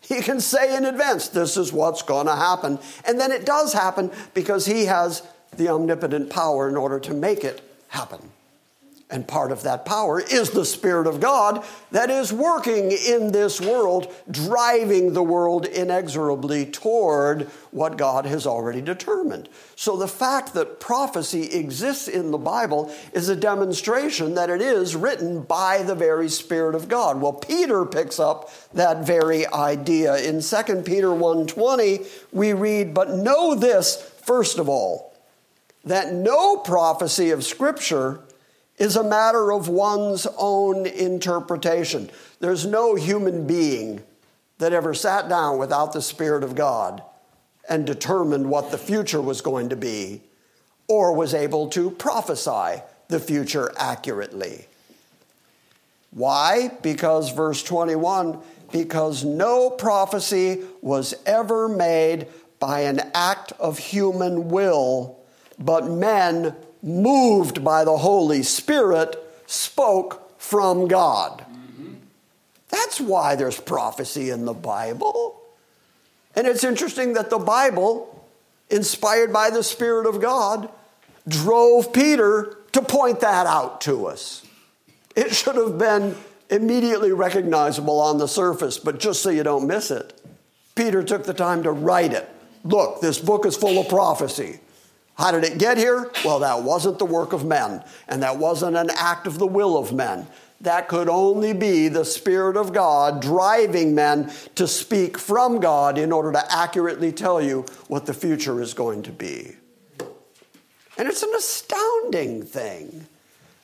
[0.01, 2.79] He can say in advance, this is what's going to happen.
[3.05, 5.23] And then it does happen because He has
[5.57, 8.31] the omnipotent power in order to make it happen.
[9.09, 13.61] And part of that power is the Spirit of God that is working in this
[13.61, 19.49] world, driving the world inexorably toward what God has already determined.
[19.77, 24.97] So the fact that prophecy exists in the Bible is a demonstration that it is
[24.97, 27.21] written by the very Spirit of God.
[27.21, 30.17] Well, Peter picks up that very idea.
[30.17, 35.15] In 2 Peter 1:20, we read, "But know this first of all,
[35.85, 38.19] that no prophecy of scripture
[38.79, 42.11] is a matter of one's own interpretation.
[42.41, 44.03] There's no human being
[44.59, 47.03] that ever sat down without the Spirit of God
[47.69, 50.23] and determined what the future was going to be
[50.89, 54.67] or was able to prophesy the future accurately.
[56.11, 56.71] Why?
[56.83, 58.41] Because verse 21
[58.73, 62.27] because no prophecy was ever made
[62.59, 65.19] by an act of human will,
[65.59, 69.17] but men moved by the Holy Spirit,
[69.47, 71.45] spoke from God.
[72.69, 75.41] That's why there's prophecy in the Bible.
[76.35, 78.27] And it's interesting that the Bible,
[78.71, 80.69] inspired by the Spirit of God,
[81.27, 84.45] drove Peter to point that out to us.
[85.15, 86.15] It should have been
[86.51, 90.21] immediately recognizable on the surface, but just so you don't miss it,
[90.75, 92.29] Peter took the time to write it.
[92.65, 94.61] Look, this book is full of prophecy.
[95.17, 96.11] How did it get here?
[96.25, 99.79] Well, that wasn't the work of men, and that wasn't an act of the will
[99.79, 100.27] of men.
[100.61, 106.13] That could only be the Spirit of God driving men to speak from God in
[106.13, 109.57] order to accurately tell you what the future is going to be.
[110.99, 113.07] And it's an astounding thing.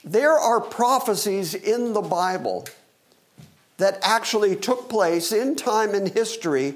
[0.04, 2.66] There are prophecies in the Bible
[3.78, 6.74] that actually took place in time and history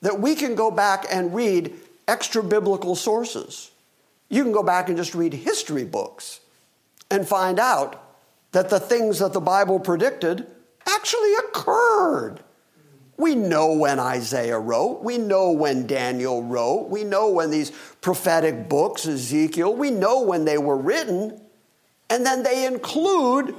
[0.00, 1.74] that we can go back and read
[2.08, 3.69] extra biblical sources.
[4.30, 6.40] You can go back and just read history books
[7.10, 8.02] and find out
[8.52, 10.46] that the things that the Bible predicted
[10.86, 12.40] actually occurred.
[13.16, 15.02] We know when Isaiah wrote.
[15.02, 16.88] We know when Daniel wrote.
[16.88, 17.70] We know when these
[18.00, 21.38] prophetic books, Ezekiel, we know when they were written.
[22.08, 23.54] And then they include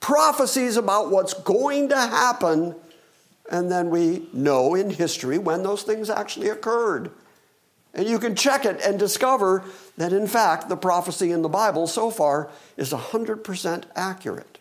[0.00, 2.74] prophecies about what's going to happen.
[3.50, 7.12] And then we know in history when those things actually occurred.
[7.94, 9.62] And you can check it and discover
[9.96, 14.58] that, in fact, the prophecy in the Bible so far is 100% accurate.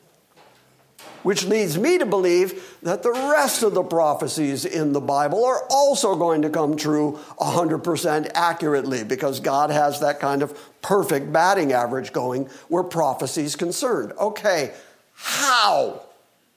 [1.24, 5.64] Which leads me to believe that the rest of the prophecies in the Bible are
[5.70, 11.72] also going to come true 100% accurately because God has that kind of perfect batting
[11.72, 14.12] average going where prophecy is concerned.
[14.20, 14.74] Okay,
[15.14, 16.02] how?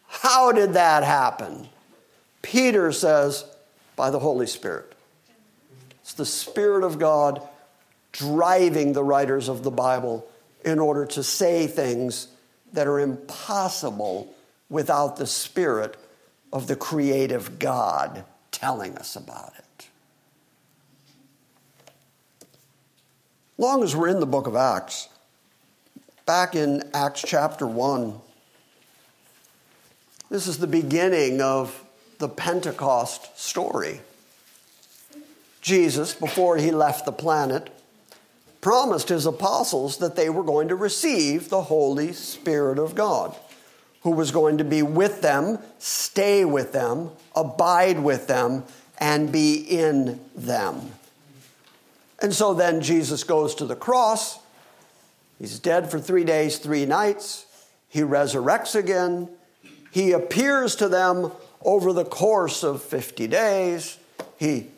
[0.08, 1.68] How did that happen?
[2.42, 3.44] Peter says,
[3.94, 4.95] by the Holy Spirit.
[6.16, 7.46] The Spirit of God
[8.12, 10.26] driving the writers of the Bible
[10.64, 12.28] in order to say things
[12.72, 14.34] that are impossible
[14.68, 15.96] without the Spirit
[16.52, 19.88] of the creative God telling us about it.
[23.58, 25.08] Long as we're in the book of Acts,
[26.26, 28.18] back in Acts chapter 1,
[30.30, 31.84] this is the beginning of
[32.18, 34.00] the Pentecost story.
[35.66, 37.70] Jesus, before he left the planet,
[38.60, 43.34] promised his apostles that they were going to receive the Holy Spirit of God
[44.02, 48.62] who was going to be with them, stay with them, abide with them,
[48.98, 50.92] and be in them.
[52.22, 54.38] And so then Jesus goes to the cross.
[55.40, 57.44] He's dead for three days, three nights.
[57.88, 59.28] He resurrects again.
[59.90, 63.98] He appears to them over the course of 50 days.
[64.38, 64.68] He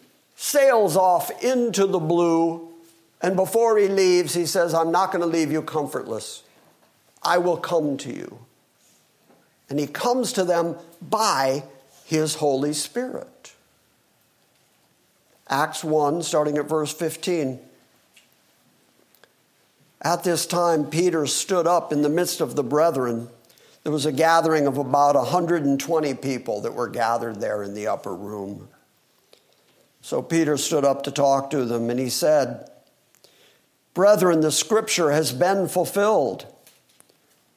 [0.40, 2.72] sails off into the blue.
[3.20, 6.44] And before he leaves, he says, I'm not going to leave you comfortless.
[7.24, 8.38] I will come to you.
[9.68, 11.64] And he comes to them by
[12.04, 13.52] his Holy Spirit.
[15.50, 17.58] Acts 1, starting at verse 15.
[20.00, 23.28] At this time, Peter stood up in the midst of the brethren.
[23.82, 28.14] There was a gathering of about 120 people that were gathered there in the upper
[28.14, 28.68] room.
[30.00, 32.70] So Peter stood up to talk to them, and he said,
[33.94, 36.46] Brethren, the scripture has been fulfilled,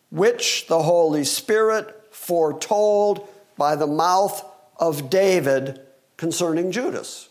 [0.10, 3.28] which the Holy Spirit foretold
[3.58, 4.44] by the mouth
[4.78, 5.80] of David
[6.18, 7.30] concerning Judas.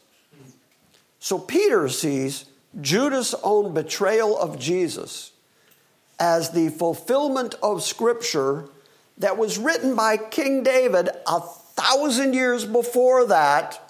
[1.18, 2.46] So Peter sees
[2.80, 5.32] Judas' own betrayal of Jesus
[6.18, 8.68] as the fulfillment of Scripture
[9.18, 13.89] that was written by King David a thousand years before that.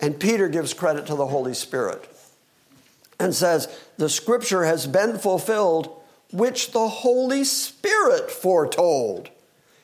[0.00, 2.08] And Peter gives credit to the Holy Spirit
[3.18, 5.90] and says, The Scripture has been fulfilled,
[6.32, 9.30] which the Holy Spirit foretold.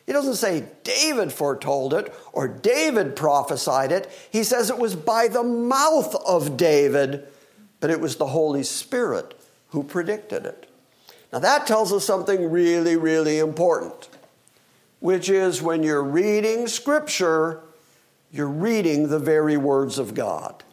[0.06, 4.10] He doesn't say David foretold it or David prophesied it.
[4.30, 7.26] He says it was by the mouth of David,
[7.80, 9.38] but it was the Holy Spirit
[9.68, 10.70] who predicted it.
[11.32, 14.08] Now that tells us something really, really important,
[15.00, 17.62] which is when you're reading Scripture,
[18.34, 20.64] you're reading the very words of God.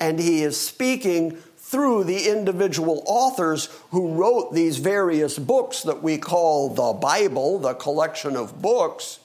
[0.00, 6.16] And He is speaking through the individual authors who wrote these various books that we
[6.16, 9.20] call the Bible, the collection of books.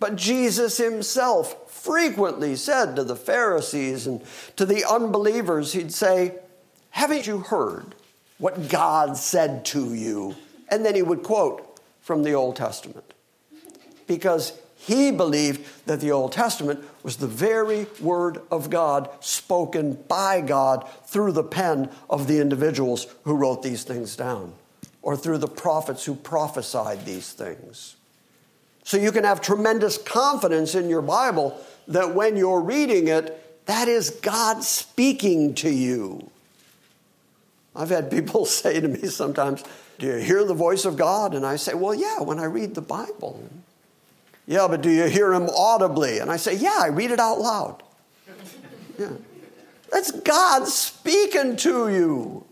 [0.00, 4.20] But Jesus himself frequently said to the Pharisees and
[4.56, 6.34] to the unbelievers, He'd say,
[6.90, 7.94] Haven't you heard
[8.38, 10.34] what God said to you?
[10.68, 13.14] And then he would quote from the Old Testament.
[14.08, 20.40] Because he believed that the Old Testament was the very word of God spoken by
[20.40, 24.54] God through the pen of the individuals who wrote these things down
[25.02, 27.96] or through the prophets who prophesied these things.
[28.82, 33.86] So you can have tremendous confidence in your Bible that when you're reading it, that
[33.86, 36.30] is God speaking to you.
[37.76, 39.62] I've had people say to me sometimes,
[39.98, 41.34] Do you hear the voice of God?
[41.34, 43.46] And I say, Well, yeah, when I read the Bible.
[44.46, 46.18] Yeah, but do you hear him audibly?
[46.18, 47.82] And I say, Yeah, I read it out loud.
[48.98, 49.10] Yeah.
[49.90, 52.44] That's God speaking to you.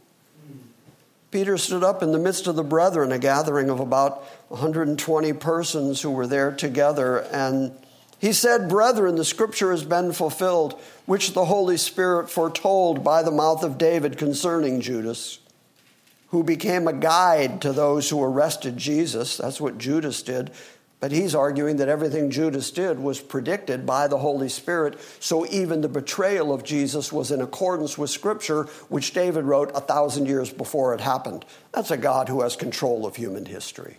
[1.31, 6.01] Peter stood up in the midst of the brethren, a gathering of about 120 persons
[6.01, 7.73] who were there together, and
[8.19, 13.31] he said, Brethren, the scripture has been fulfilled, which the Holy Spirit foretold by the
[13.31, 15.39] mouth of David concerning Judas,
[16.29, 19.37] who became a guide to those who arrested Jesus.
[19.37, 20.51] That's what Judas did.
[21.01, 25.81] But he's arguing that everything Judas did was predicted by the Holy Spirit, so even
[25.81, 30.53] the betrayal of Jesus was in accordance with Scripture, which David wrote a thousand years
[30.53, 31.45] before it happened.
[31.73, 33.97] That's a God who has control of human history.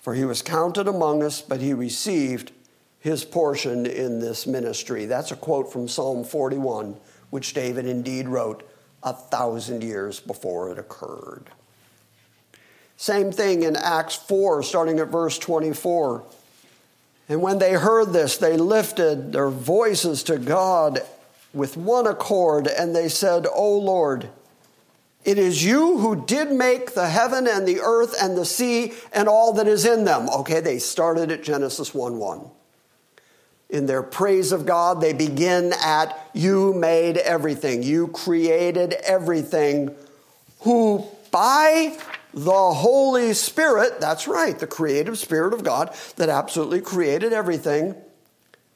[0.00, 2.52] For he was counted among us, but he received
[2.98, 5.04] his portion in this ministry.
[5.04, 6.96] That's a quote from Psalm 41,
[7.28, 8.66] which David indeed wrote
[9.02, 11.50] a thousand years before it occurred.
[12.98, 16.24] Same thing in Acts 4, starting at verse 24.
[17.28, 20.98] And when they heard this, they lifted their voices to God
[21.54, 24.28] with one accord, and they said, O Lord,
[25.24, 29.28] it is you who did make the heaven and the earth and the sea and
[29.28, 30.28] all that is in them.
[30.30, 32.50] Okay, they started at Genesis 1 1.
[33.70, 37.84] In their praise of God, they begin at, You made everything.
[37.84, 39.94] You created everything.
[40.60, 41.96] Who by
[42.34, 47.94] the Holy Spirit, that's right, the creative Spirit of God that absolutely created everything,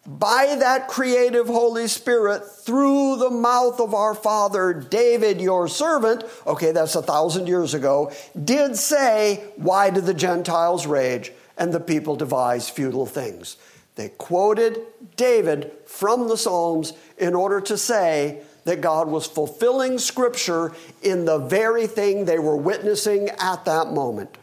[0.04, 6.72] by that creative Holy Spirit through the mouth of our father David, your servant, okay,
[6.72, 8.10] that's a thousand years ago,
[8.44, 13.56] did say, Why do the Gentiles rage and the people devise futile things?
[13.94, 14.80] They quoted
[15.16, 21.38] David from the Psalms in order to say that God was fulfilling Scripture in the
[21.38, 24.36] very thing they were witnessing at that moment.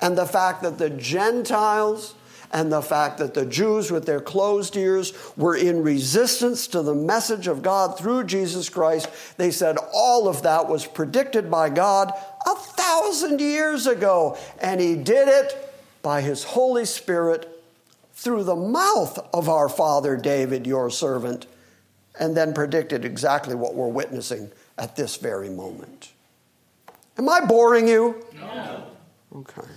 [0.00, 2.14] And the fact that the Gentiles
[2.52, 6.94] and the fact that the Jews, with their closed ears, were in resistance to the
[6.94, 12.12] message of God through Jesus Christ, they said all of that was predicted by God
[12.46, 14.38] a thousand years ago.
[14.60, 17.50] And He did it by His Holy Spirit
[18.12, 21.46] through the mouth of our father David, your servant,
[22.18, 26.12] and then predicted exactly what we're witnessing at this very moment.
[27.18, 28.24] Am I boring you?
[28.34, 28.86] No.
[29.36, 29.68] Okay.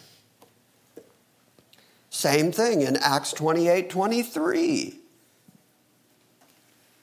[2.09, 4.99] Same thing in Acts 28 23.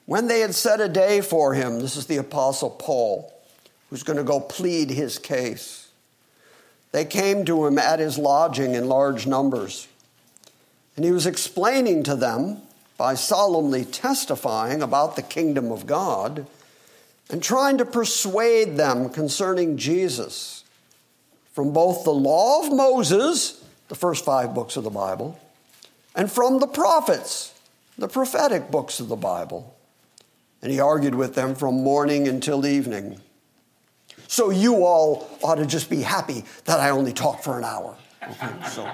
[0.05, 3.33] When they had set a day for him, this is the Apostle Paul,
[3.89, 5.89] who's going to go plead his case.
[6.91, 9.87] They came to him at his lodging in large numbers.
[10.95, 12.61] And he was explaining to them
[12.97, 16.47] by solemnly testifying about the kingdom of God
[17.29, 20.63] and trying to persuade them concerning Jesus
[21.53, 25.39] from both the law of Moses, the first five books of the Bible,
[26.15, 27.53] and from the prophets,
[27.97, 29.75] the prophetic books of the Bible.
[30.61, 33.21] And he argued with them from morning until evening.
[34.27, 37.95] So you all ought to just be happy that I only talk for an hour.
[38.23, 38.89] Okay, so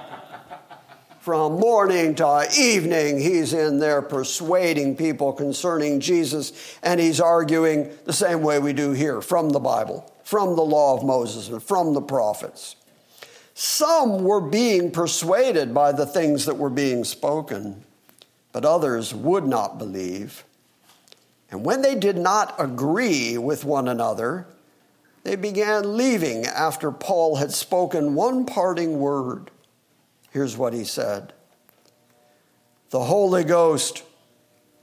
[1.21, 8.13] from morning to evening, he's in there persuading people concerning Jesus, and he's arguing the
[8.13, 11.93] same way we do here from the Bible, from the law of Moses, and from
[11.93, 12.75] the prophets.
[13.53, 17.83] Some were being persuaded by the things that were being spoken,
[18.51, 20.43] but others would not believe.
[21.51, 24.47] And when they did not agree with one another,
[25.23, 29.51] they began leaving after Paul had spoken one parting word.
[30.31, 31.33] Here's what he said
[32.89, 34.03] The Holy Ghost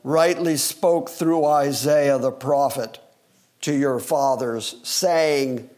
[0.04, 3.00] rightly spoke through Isaiah the prophet
[3.62, 5.68] to your fathers, saying,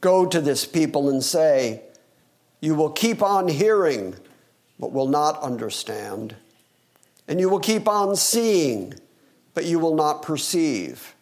[0.00, 1.82] Go to this people and say,
[2.60, 4.16] You will keep on hearing,
[4.78, 6.36] but will not understand.
[7.28, 8.94] And you will keep on seeing,
[9.54, 11.14] but you will not perceive.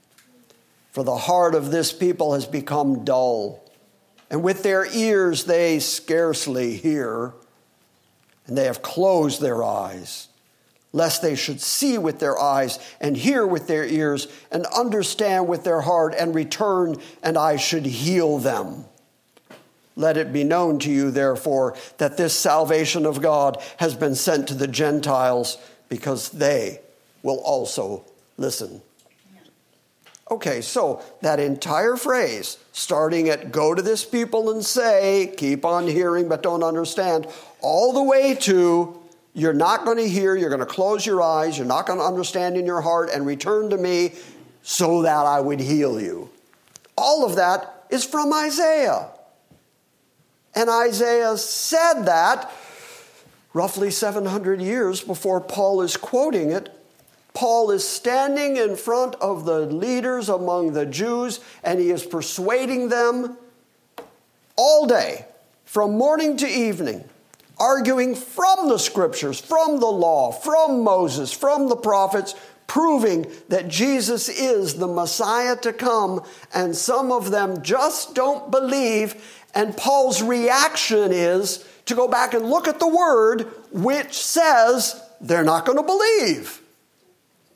[0.90, 3.62] For the heart of this people has become dull,
[4.30, 7.34] and with their ears they scarcely hear
[8.48, 10.28] and they have closed their eyes,
[10.92, 15.62] lest they should see with their eyes and hear with their ears and understand with
[15.62, 18.86] their heart and return, and I should heal them.
[19.94, 24.48] Let it be known to you, therefore, that this salvation of God has been sent
[24.48, 26.80] to the Gentiles because they
[27.22, 28.04] will also
[28.36, 28.80] listen.
[30.30, 35.86] Okay, so that entire phrase, starting at go to this people and say, keep on
[35.86, 37.26] hearing but don't understand,
[37.60, 39.00] all the way to
[39.32, 42.04] you're not going to hear, you're going to close your eyes, you're not going to
[42.04, 44.14] understand in your heart, and return to me
[44.62, 46.28] so that I would heal you.
[46.96, 49.08] All of that is from Isaiah.
[50.54, 52.50] And Isaiah said that
[53.54, 56.74] roughly 700 years before Paul is quoting it.
[57.38, 62.88] Paul is standing in front of the leaders among the Jews and he is persuading
[62.88, 63.38] them
[64.56, 65.24] all day,
[65.64, 67.04] from morning to evening,
[67.56, 72.34] arguing from the scriptures, from the law, from Moses, from the prophets,
[72.66, 79.44] proving that Jesus is the Messiah to come, and some of them just don't believe.
[79.54, 85.44] And Paul's reaction is to go back and look at the word, which says they're
[85.44, 86.62] not going to believe.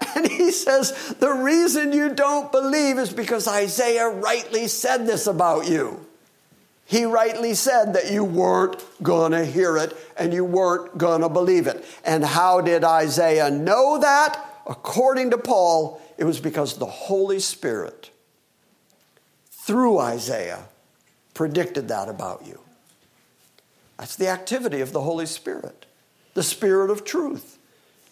[0.17, 5.69] And he says, The reason you don't believe is because Isaiah rightly said this about
[5.69, 6.05] you.
[6.85, 11.29] He rightly said that you weren't going to hear it and you weren't going to
[11.29, 11.85] believe it.
[12.05, 14.45] And how did Isaiah know that?
[14.67, 18.11] According to Paul, it was because the Holy Spirit,
[19.51, 20.65] through Isaiah,
[21.35, 22.61] predicted that about you.
[23.97, 25.87] That's the activity of the Holy Spirit,
[26.35, 27.52] the Spirit of truth,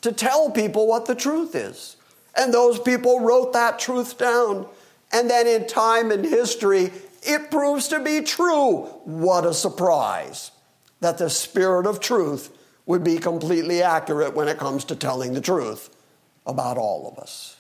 [0.02, 1.96] to tell people what the truth is.
[2.36, 4.66] And those people wrote that truth down.
[5.12, 6.92] And then in time and history,
[7.22, 8.82] it proves to be true.
[9.04, 10.52] What a surprise
[11.00, 15.40] that the Spirit of truth would be completely accurate when it comes to telling the
[15.40, 15.90] truth
[16.46, 17.56] about all of us.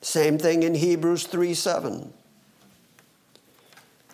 [0.00, 2.12] Same thing in Hebrews 3 7,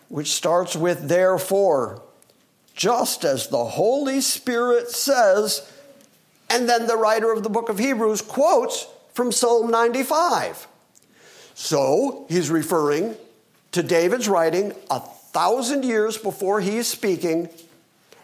[0.07, 2.03] which starts with therefore,
[2.79, 5.69] just as the Holy Spirit says,
[6.49, 10.65] and then the writer of the book of Hebrews quotes from Psalm 95.
[11.55, 13.17] So he's referring
[13.73, 17.49] to David's writing a thousand years before he's speaking,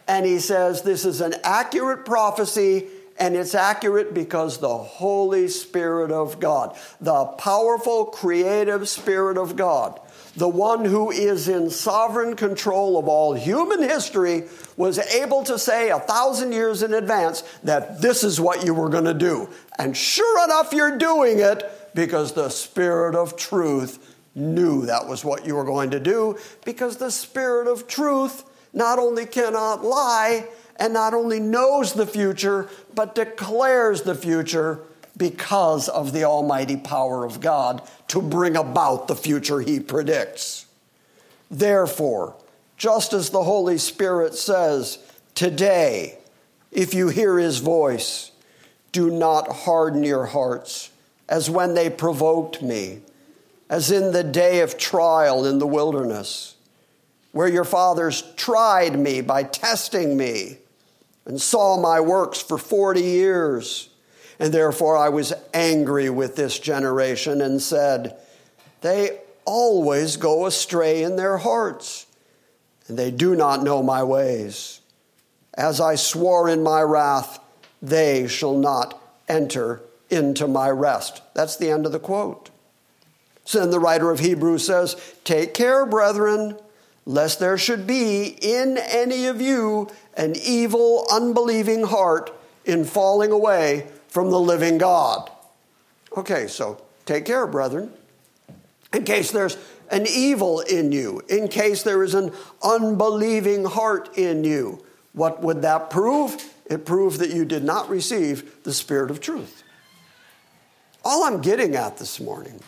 [0.08, 2.86] and he says this is an accurate prophecy,
[3.20, 10.00] and it's accurate because the Holy Spirit of God, the powerful, creative Spirit of God,
[10.36, 14.44] the one who is in sovereign control of all human history,
[14.78, 18.90] was able to say a thousand years in advance that this is what you were
[18.90, 19.50] going to do.
[19.80, 21.64] And sure enough, you're doing it
[21.96, 26.98] because the Spirit of truth knew that was what you were going to do, because
[26.98, 33.16] the Spirit of truth not only cannot lie and not only knows the future, but
[33.16, 34.82] declares the future
[35.18, 40.66] because of the almighty power of God to bring about the future he predicts.
[41.50, 42.36] Therefore,
[42.78, 45.00] just as the Holy Spirit says,
[45.34, 46.18] today,
[46.72, 48.32] if you hear his voice,
[48.92, 50.92] do not harden your hearts
[51.28, 53.02] as when they provoked me,
[53.70, 56.56] as in the day of trial in the wilderness,
[57.32, 60.58] where your fathers tried me by testing me
[61.26, 63.90] and saw my works for 40 years.
[64.40, 68.18] And therefore I was angry with this generation and said,
[68.82, 72.06] They always go astray in their hearts,
[72.88, 74.82] and they do not know my ways.
[75.54, 77.40] As I swore in my wrath,
[77.82, 81.22] they shall not enter into my rest.
[81.34, 82.50] That's the end of the quote.
[83.46, 86.58] So then the writer of Hebrews says, Take care, brethren,
[87.06, 92.32] lest there should be in any of you an evil, unbelieving heart
[92.66, 95.30] in falling away from the living God.
[96.16, 97.92] Okay, so take care, brethren,
[98.94, 99.58] in case there's
[99.92, 102.32] an evil in you, in case there is an
[102.64, 104.82] unbelieving heart in you.
[105.12, 106.42] What would that prove?
[106.66, 109.64] It proved that you did not receive the Spirit of truth.
[111.04, 112.62] All I'm getting at this morning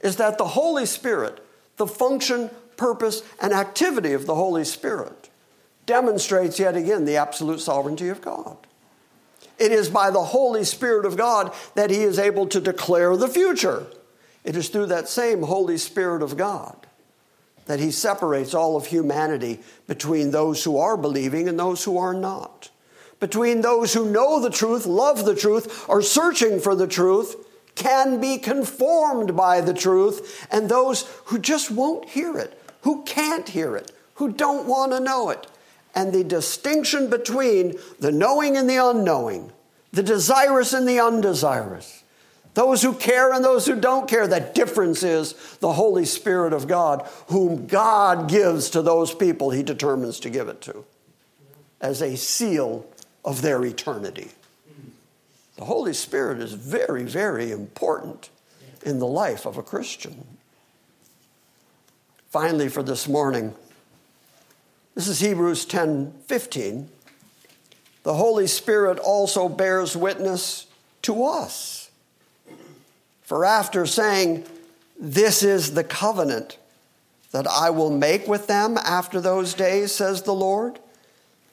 [0.00, 5.30] is that the Holy Spirit, the function, purpose, and activity of the Holy Spirit,
[5.86, 8.56] demonstrates yet again the absolute sovereignty of God.
[9.62, 13.28] It is by the Holy Spirit of God that He is able to declare the
[13.28, 13.86] future.
[14.42, 16.74] It is through that same Holy Spirit of God
[17.66, 22.12] that He separates all of humanity between those who are believing and those who are
[22.12, 22.70] not,
[23.20, 27.36] between those who know the truth, love the truth, are searching for the truth,
[27.76, 33.50] can be conformed by the truth, and those who just won't hear it, who can't
[33.50, 35.46] hear it, who don't want to know it.
[35.94, 39.52] And the distinction between the knowing and the unknowing,
[39.92, 42.02] the desirous and the undesirous,
[42.54, 44.26] those who care and those who don't care.
[44.26, 49.62] That difference is the Holy Spirit of God, whom God gives to those people he
[49.62, 50.84] determines to give it to
[51.80, 52.86] as a seal
[53.24, 54.30] of their eternity.
[55.56, 58.30] The Holy Spirit is very, very important
[58.84, 60.26] in the life of a Christian.
[62.30, 63.54] Finally, for this morning,
[64.94, 66.88] this is Hebrews 10 15.
[68.02, 70.66] The Holy Spirit also bears witness
[71.02, 71.90] to us.
[73.22, 74.44] For after saying,
[74.98, 76.58] This is the covenant
[77.30, 80.78] that I will make with them after those days, says the Lord.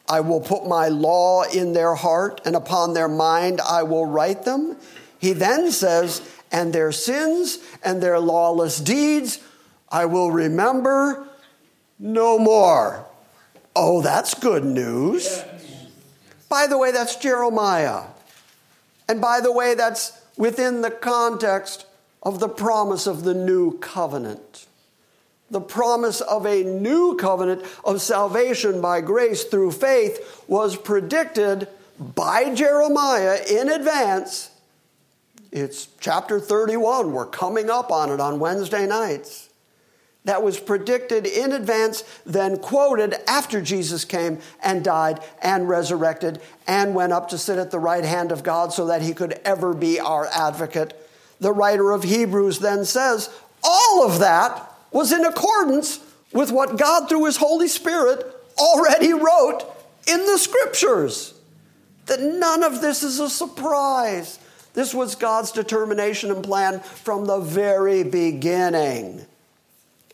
[0.09, 4.43] I will put my law in their heart, and upon their mind I will write
[4.43, 4.75] them.
[5.19, 6.21] He then says,
[6.51, 9.39] And their sins and their lawless deeds
[9.91, 11.27] I will remember
[11.97, 13.05] no more.
[13.75, 15.43] Oh, that's good news.
[16.49, 18.03] By the way, that's Jeremiah.
[19.07, 21.85] And by the way, that's within the context
[22.23, 24.67] of the promise of the new covenant
[25.51, 31.67] the promise of a new covenant of salvation by grace through faith was predicted
[31.99, 34.51] by Jeremiah in advance.
[35.51, 37.11] It's chapter 31.
[37.11, 39.48] We're coming up on it on Wednesday nights.
[40.25, 46.93] That was predicted in advance, then quoted after Jesus came and died and resurrected and
[46.93, 49.73] went up to sit at the right hand of God so that he could ever
[49.73, 50.93] be our advocate.
[51.39, 53.29] The writer of Hebrews then says,
[53.63, 55.99] all of that was in accordance
[56.33, 58.25] with what God, through his Holy Spirit,
[58.57, 59.63] already wrote
[60.05, 61.33] in the scriptures.
[62.07, 64.39] That none of this is a surprise.
[64.73, 69.25] This was God's determination and plan from the very beginning.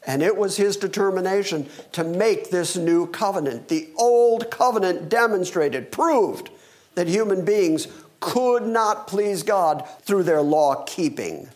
[0.07, 3.67] And it was his determination to make this new covenant.
[3.67, 6.49] The old covenant demonstrated, proved
[6.93, 7.87] that human beings
[8.19, 11.49] could not please God through their law keeping.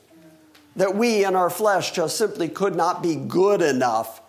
[0.76, 4.22] That we in our flesh just simply could not be good enough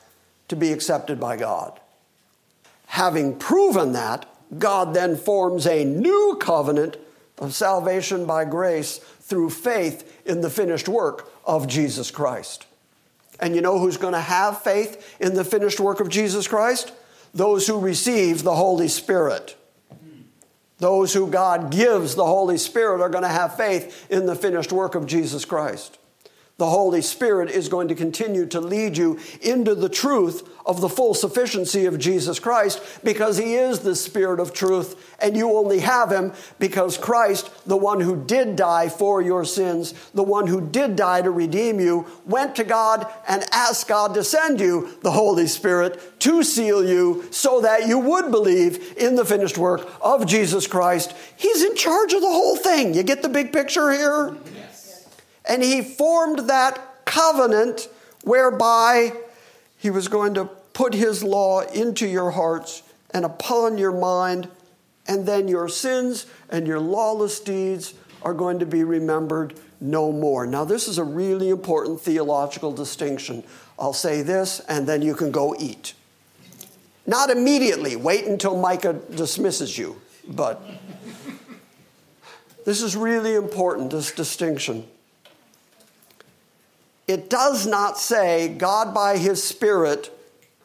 [0.49, 1.79] to be accepted by God.
[2.87, 4.27] Having proven that,
[4.59, 6.97] God then forms a new covenant
[7.39, 12.67] of salvation by grace through faith in the finished work of Jesus Christ.
[13.41, 16.93] And you know who's going to have faith in the finished work of Jesus Christ?
[17.33, 19.57] Those who receive the Holy Spirit.
[20.79, 24.73] Those who God gives the Holy Spirit are going to have faith in the finished
[24.73, 25.99] work of Jesus Christ.
[26.61, 30.91] The Holy Spirit is going to continue to lead you into the truth of the
[30.91, 35.79] full sufficiency of Jesus Christ because He is the Spirit of truth, and you only
[35.79, 40.61] have Him because Christ, the one who did die for your sins, the one who
[40.61, 45.13] did die to redeem you, went to God and asked God to send you the
[45.13, 50.27] Holy Spirit to seal you so that you would believe in the finished work of
[50.27, 51.15] Jesus Christ.
[51.39, 52.93] He's in charge of the whole thing.
[52.93, 54.37] You get the big picture here?
[55.51, 57.89] And he formed that covenant
[58.23, 59.13] whereby
[59.77, 64.49] he was going to put his law into your hearts and upon your mind,
[65.09, 70.47] and then your sins and your lawless deeds are going to be remembered no more.
[70.47, 73.43] Now, this is a really important theological distinction.
[73.77, 75.95] I'll say this, and then you can go eat.
[77.09, 80.63] Not immediately, wait until Micah dismisses you, but
[82.65, 84.87] this is really important, this distinction
[87.11, 90.17] it does not say God by His Spirit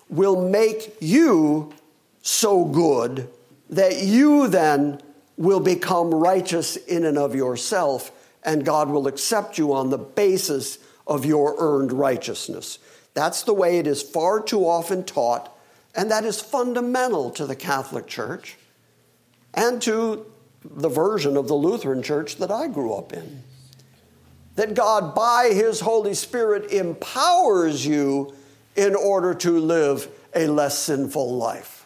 [0.09, 1.73] will make you
[2.21, 3.27] so good
[3.71, 5.01] that you then
[5.37, 8.11] will become righteous in and of yourself,
[8.43, 10.77] and God will accept you on the basis
[11.07, 12.77] of your earned righteousness.
[13.15, 15.51] That's the way it is far too often taught,
[15.95, 18.55] and that is fundamental to the Catholic Church
[19.55, 20.27] and to
[20.63, 23.41] the version of the Lutheran Church that I grew up in
[24.55, 28.33] that God, by His Holy Spirit, empowers you
[28.75, 31.85] in order to live a less sinful life.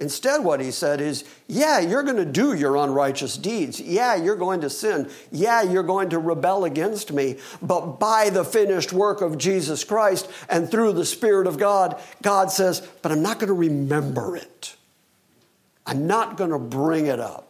[0.00, 3.80] Instead, what he said is, yeah, you're going to do your unrighteous deeds.
[3.80, 5.10] Yeah, you're going to sin.
[5.32, 7.38] Yeah, you're going to rebel against me.
[7.60, 12.52] But by the finished work of Jesus Christ and through the Spirit of God, God
[12.52, 14.76] says, but I'm not going to remember it.
[15.84, 17.47] I'm not going to bring it up.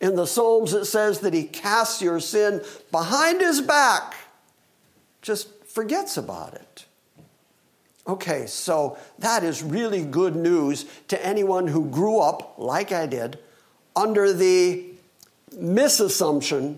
[0.00, 4.14] In the Psalms, it says that he casts your sin behind his back,
[5.22, 6.84] just forgets about it.
[8.06, 13.38] Okay, so that is really good news to anyone who grew up, like I did,
[13.96, 14.84] under the
[15.54, 16.76] misassumption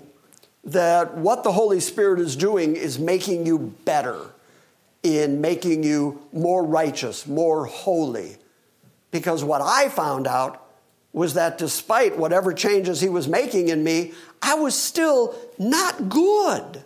[0.65, 4.31] that what the Holy Spirit is doing is making you better,
[5.03, 8.37] in making you more righteous, more holy.
[9.11, 10.68] Because what I found out
[11.19, 16.85] was that despite whatever changes he was making in me, I was still not good.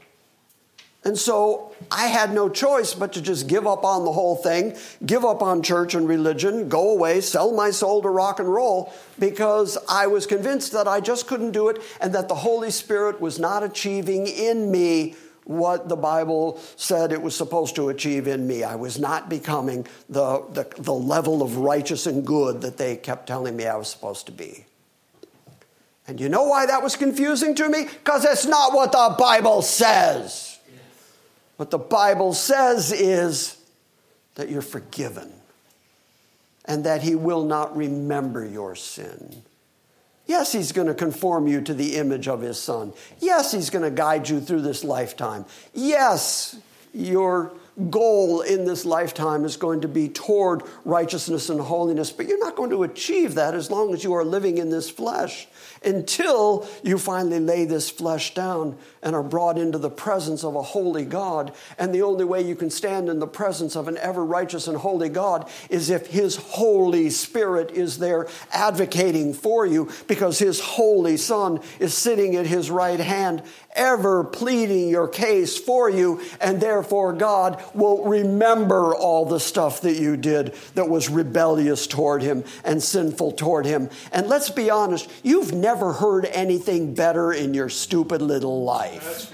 [1.05, 4.75] And so I had no choice but to just give up on the whole thing,
[5.05, 8.95] give up on church and religion, go away, sell my soul to rock and roll,
[9.19, 13.21] because I was convinced that I just couldn't do it and that the Holy Spirit
[13.21, 15.15] was not achieving in me
[15.45, 18.63] what the Bible said it was supposed to achieve in me.
[18.63, 23.27] I was not becoming the, the, the, level of righteous and good that they kept
[23.27, 24.67] telling me I was supposed to be.
[26.07, 27.85] And you know why that was confusing to me?
[27.85, 30.59] Because it's not what the Bible says.
[31.57, 33.57] What the Bible says is
[34.35, 35.33] that you're forgiven
[36.65, 39.43] and that He will not remember your sin.
[40.27, 42.93] Yes, He's going to conform you to the image of His Son.
[43.21, 45.45] Yes, He's going to guide you through this lifetime.
[45.75, 46.57] Yes,
[46.95, 47.53] your
[47.91, 52.55] goal in this lifetime is going to be toward righteousness and holiness, but you're not
[52.55, 55.49] going to achieve that as long as you are living in this flesh
[55.85, 60.63] until you finally lay this flesh down and are brought into the presence of a
[60.63, 61.53] holy God.
[61.79, 64.77] And the only way you can stand in the presence of an ever righteous and
[64.79, 71.17] holy God is if His Holy Spirit is there advocating for you because His Holy
[71.17, 73.43] Son is sitting at His right hand
[73.75, 79.99] ever pleading your case for you, and therefore God won't remember all the stuff that
[79.99, 83.91] you did that was rebellious toward Him and sinful toward Him.
[84.13, 89.33] And let's be honest, you've never heard anything better in your stupid little life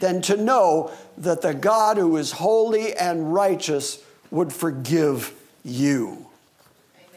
[0.00, 5.32] than to know that the God who is holy and righteous would forgive
[5.64, 6.26] you.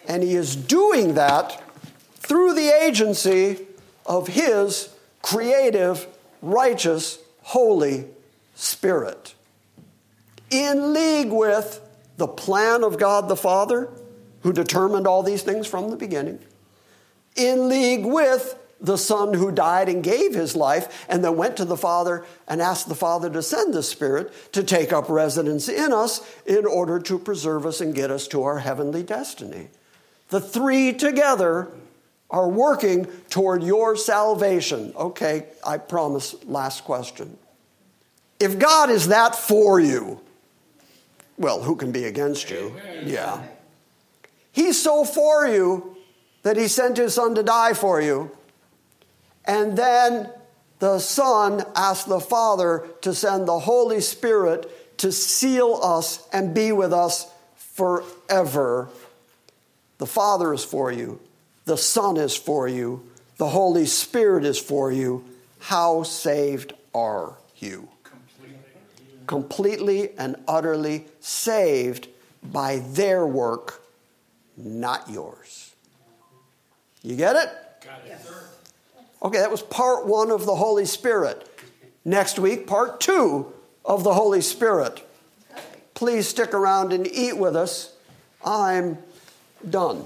[0.07, 1.61] And He is doing that
[2.15, 3.65] through the agency
[4.05, 4.89] of His
[5.27, 6.07] creative,
[6.41, 8.05] righteous, holy
[8.55, 9.35] Spirit.
[10.49, 11.81] In league with
[12.15, 13.89] the plan of God the Father,
[14.43, 16.39] who determined all these things from the beginning,
[17.35, 21.65] in league with the Son who died and gave his life, and then went to
[21.65, 25.91] the Father and asked the Father to send the Spirit to take up residence in
[25.91, 29.67] us in order to preserve us and get us to our heavenly destiny.
[30.29, 31.69] The three together
[32.29, 34.93] are working toward your salvation.
[34.95, 37.37] Okay, I promise, last question.
[38.39, 40.21] If God is that for you,
[41.37, 42.75] well, who can be against you?
[43.03, 43.43] Yeah.
[44.51, 45.95] He's so for you
[46.43, 48.31] that he sent his son to die for you.
[49.45, 50.29] And then
[50.79, 56.71] the Son asked the Father to send the Holy Spirit to seal us and be
[56.71, 58.89] with us forever.
[59.97, 61.19] The Father is for you.
[61.67, 63.05] The Son is for you.
[63.35, 65.25] The Holy Spirit is for you.
[65.59, 67.89] How saved are you?
[68.05, 68.57] Completely,
[69.27, 72.07] Completely and utterly saved
[72.41, 73.83] by their work,
[74.55, 75.75] not yours.
[77.03, 77.49] You get it?
[77.83, 78.07] Got it.
[78.07, 78.31] Yes.
[79.21, 81.49] Okay, that was part one of the Holy Spirit.
[82.05, 83.51] Next week, part two
[83.83, 85.05] of the Holy Spirit.
[85.95, 87.91] Please stick around and eat with us.
[88.45, 88.99] I'm
[89.69, 90.05] done.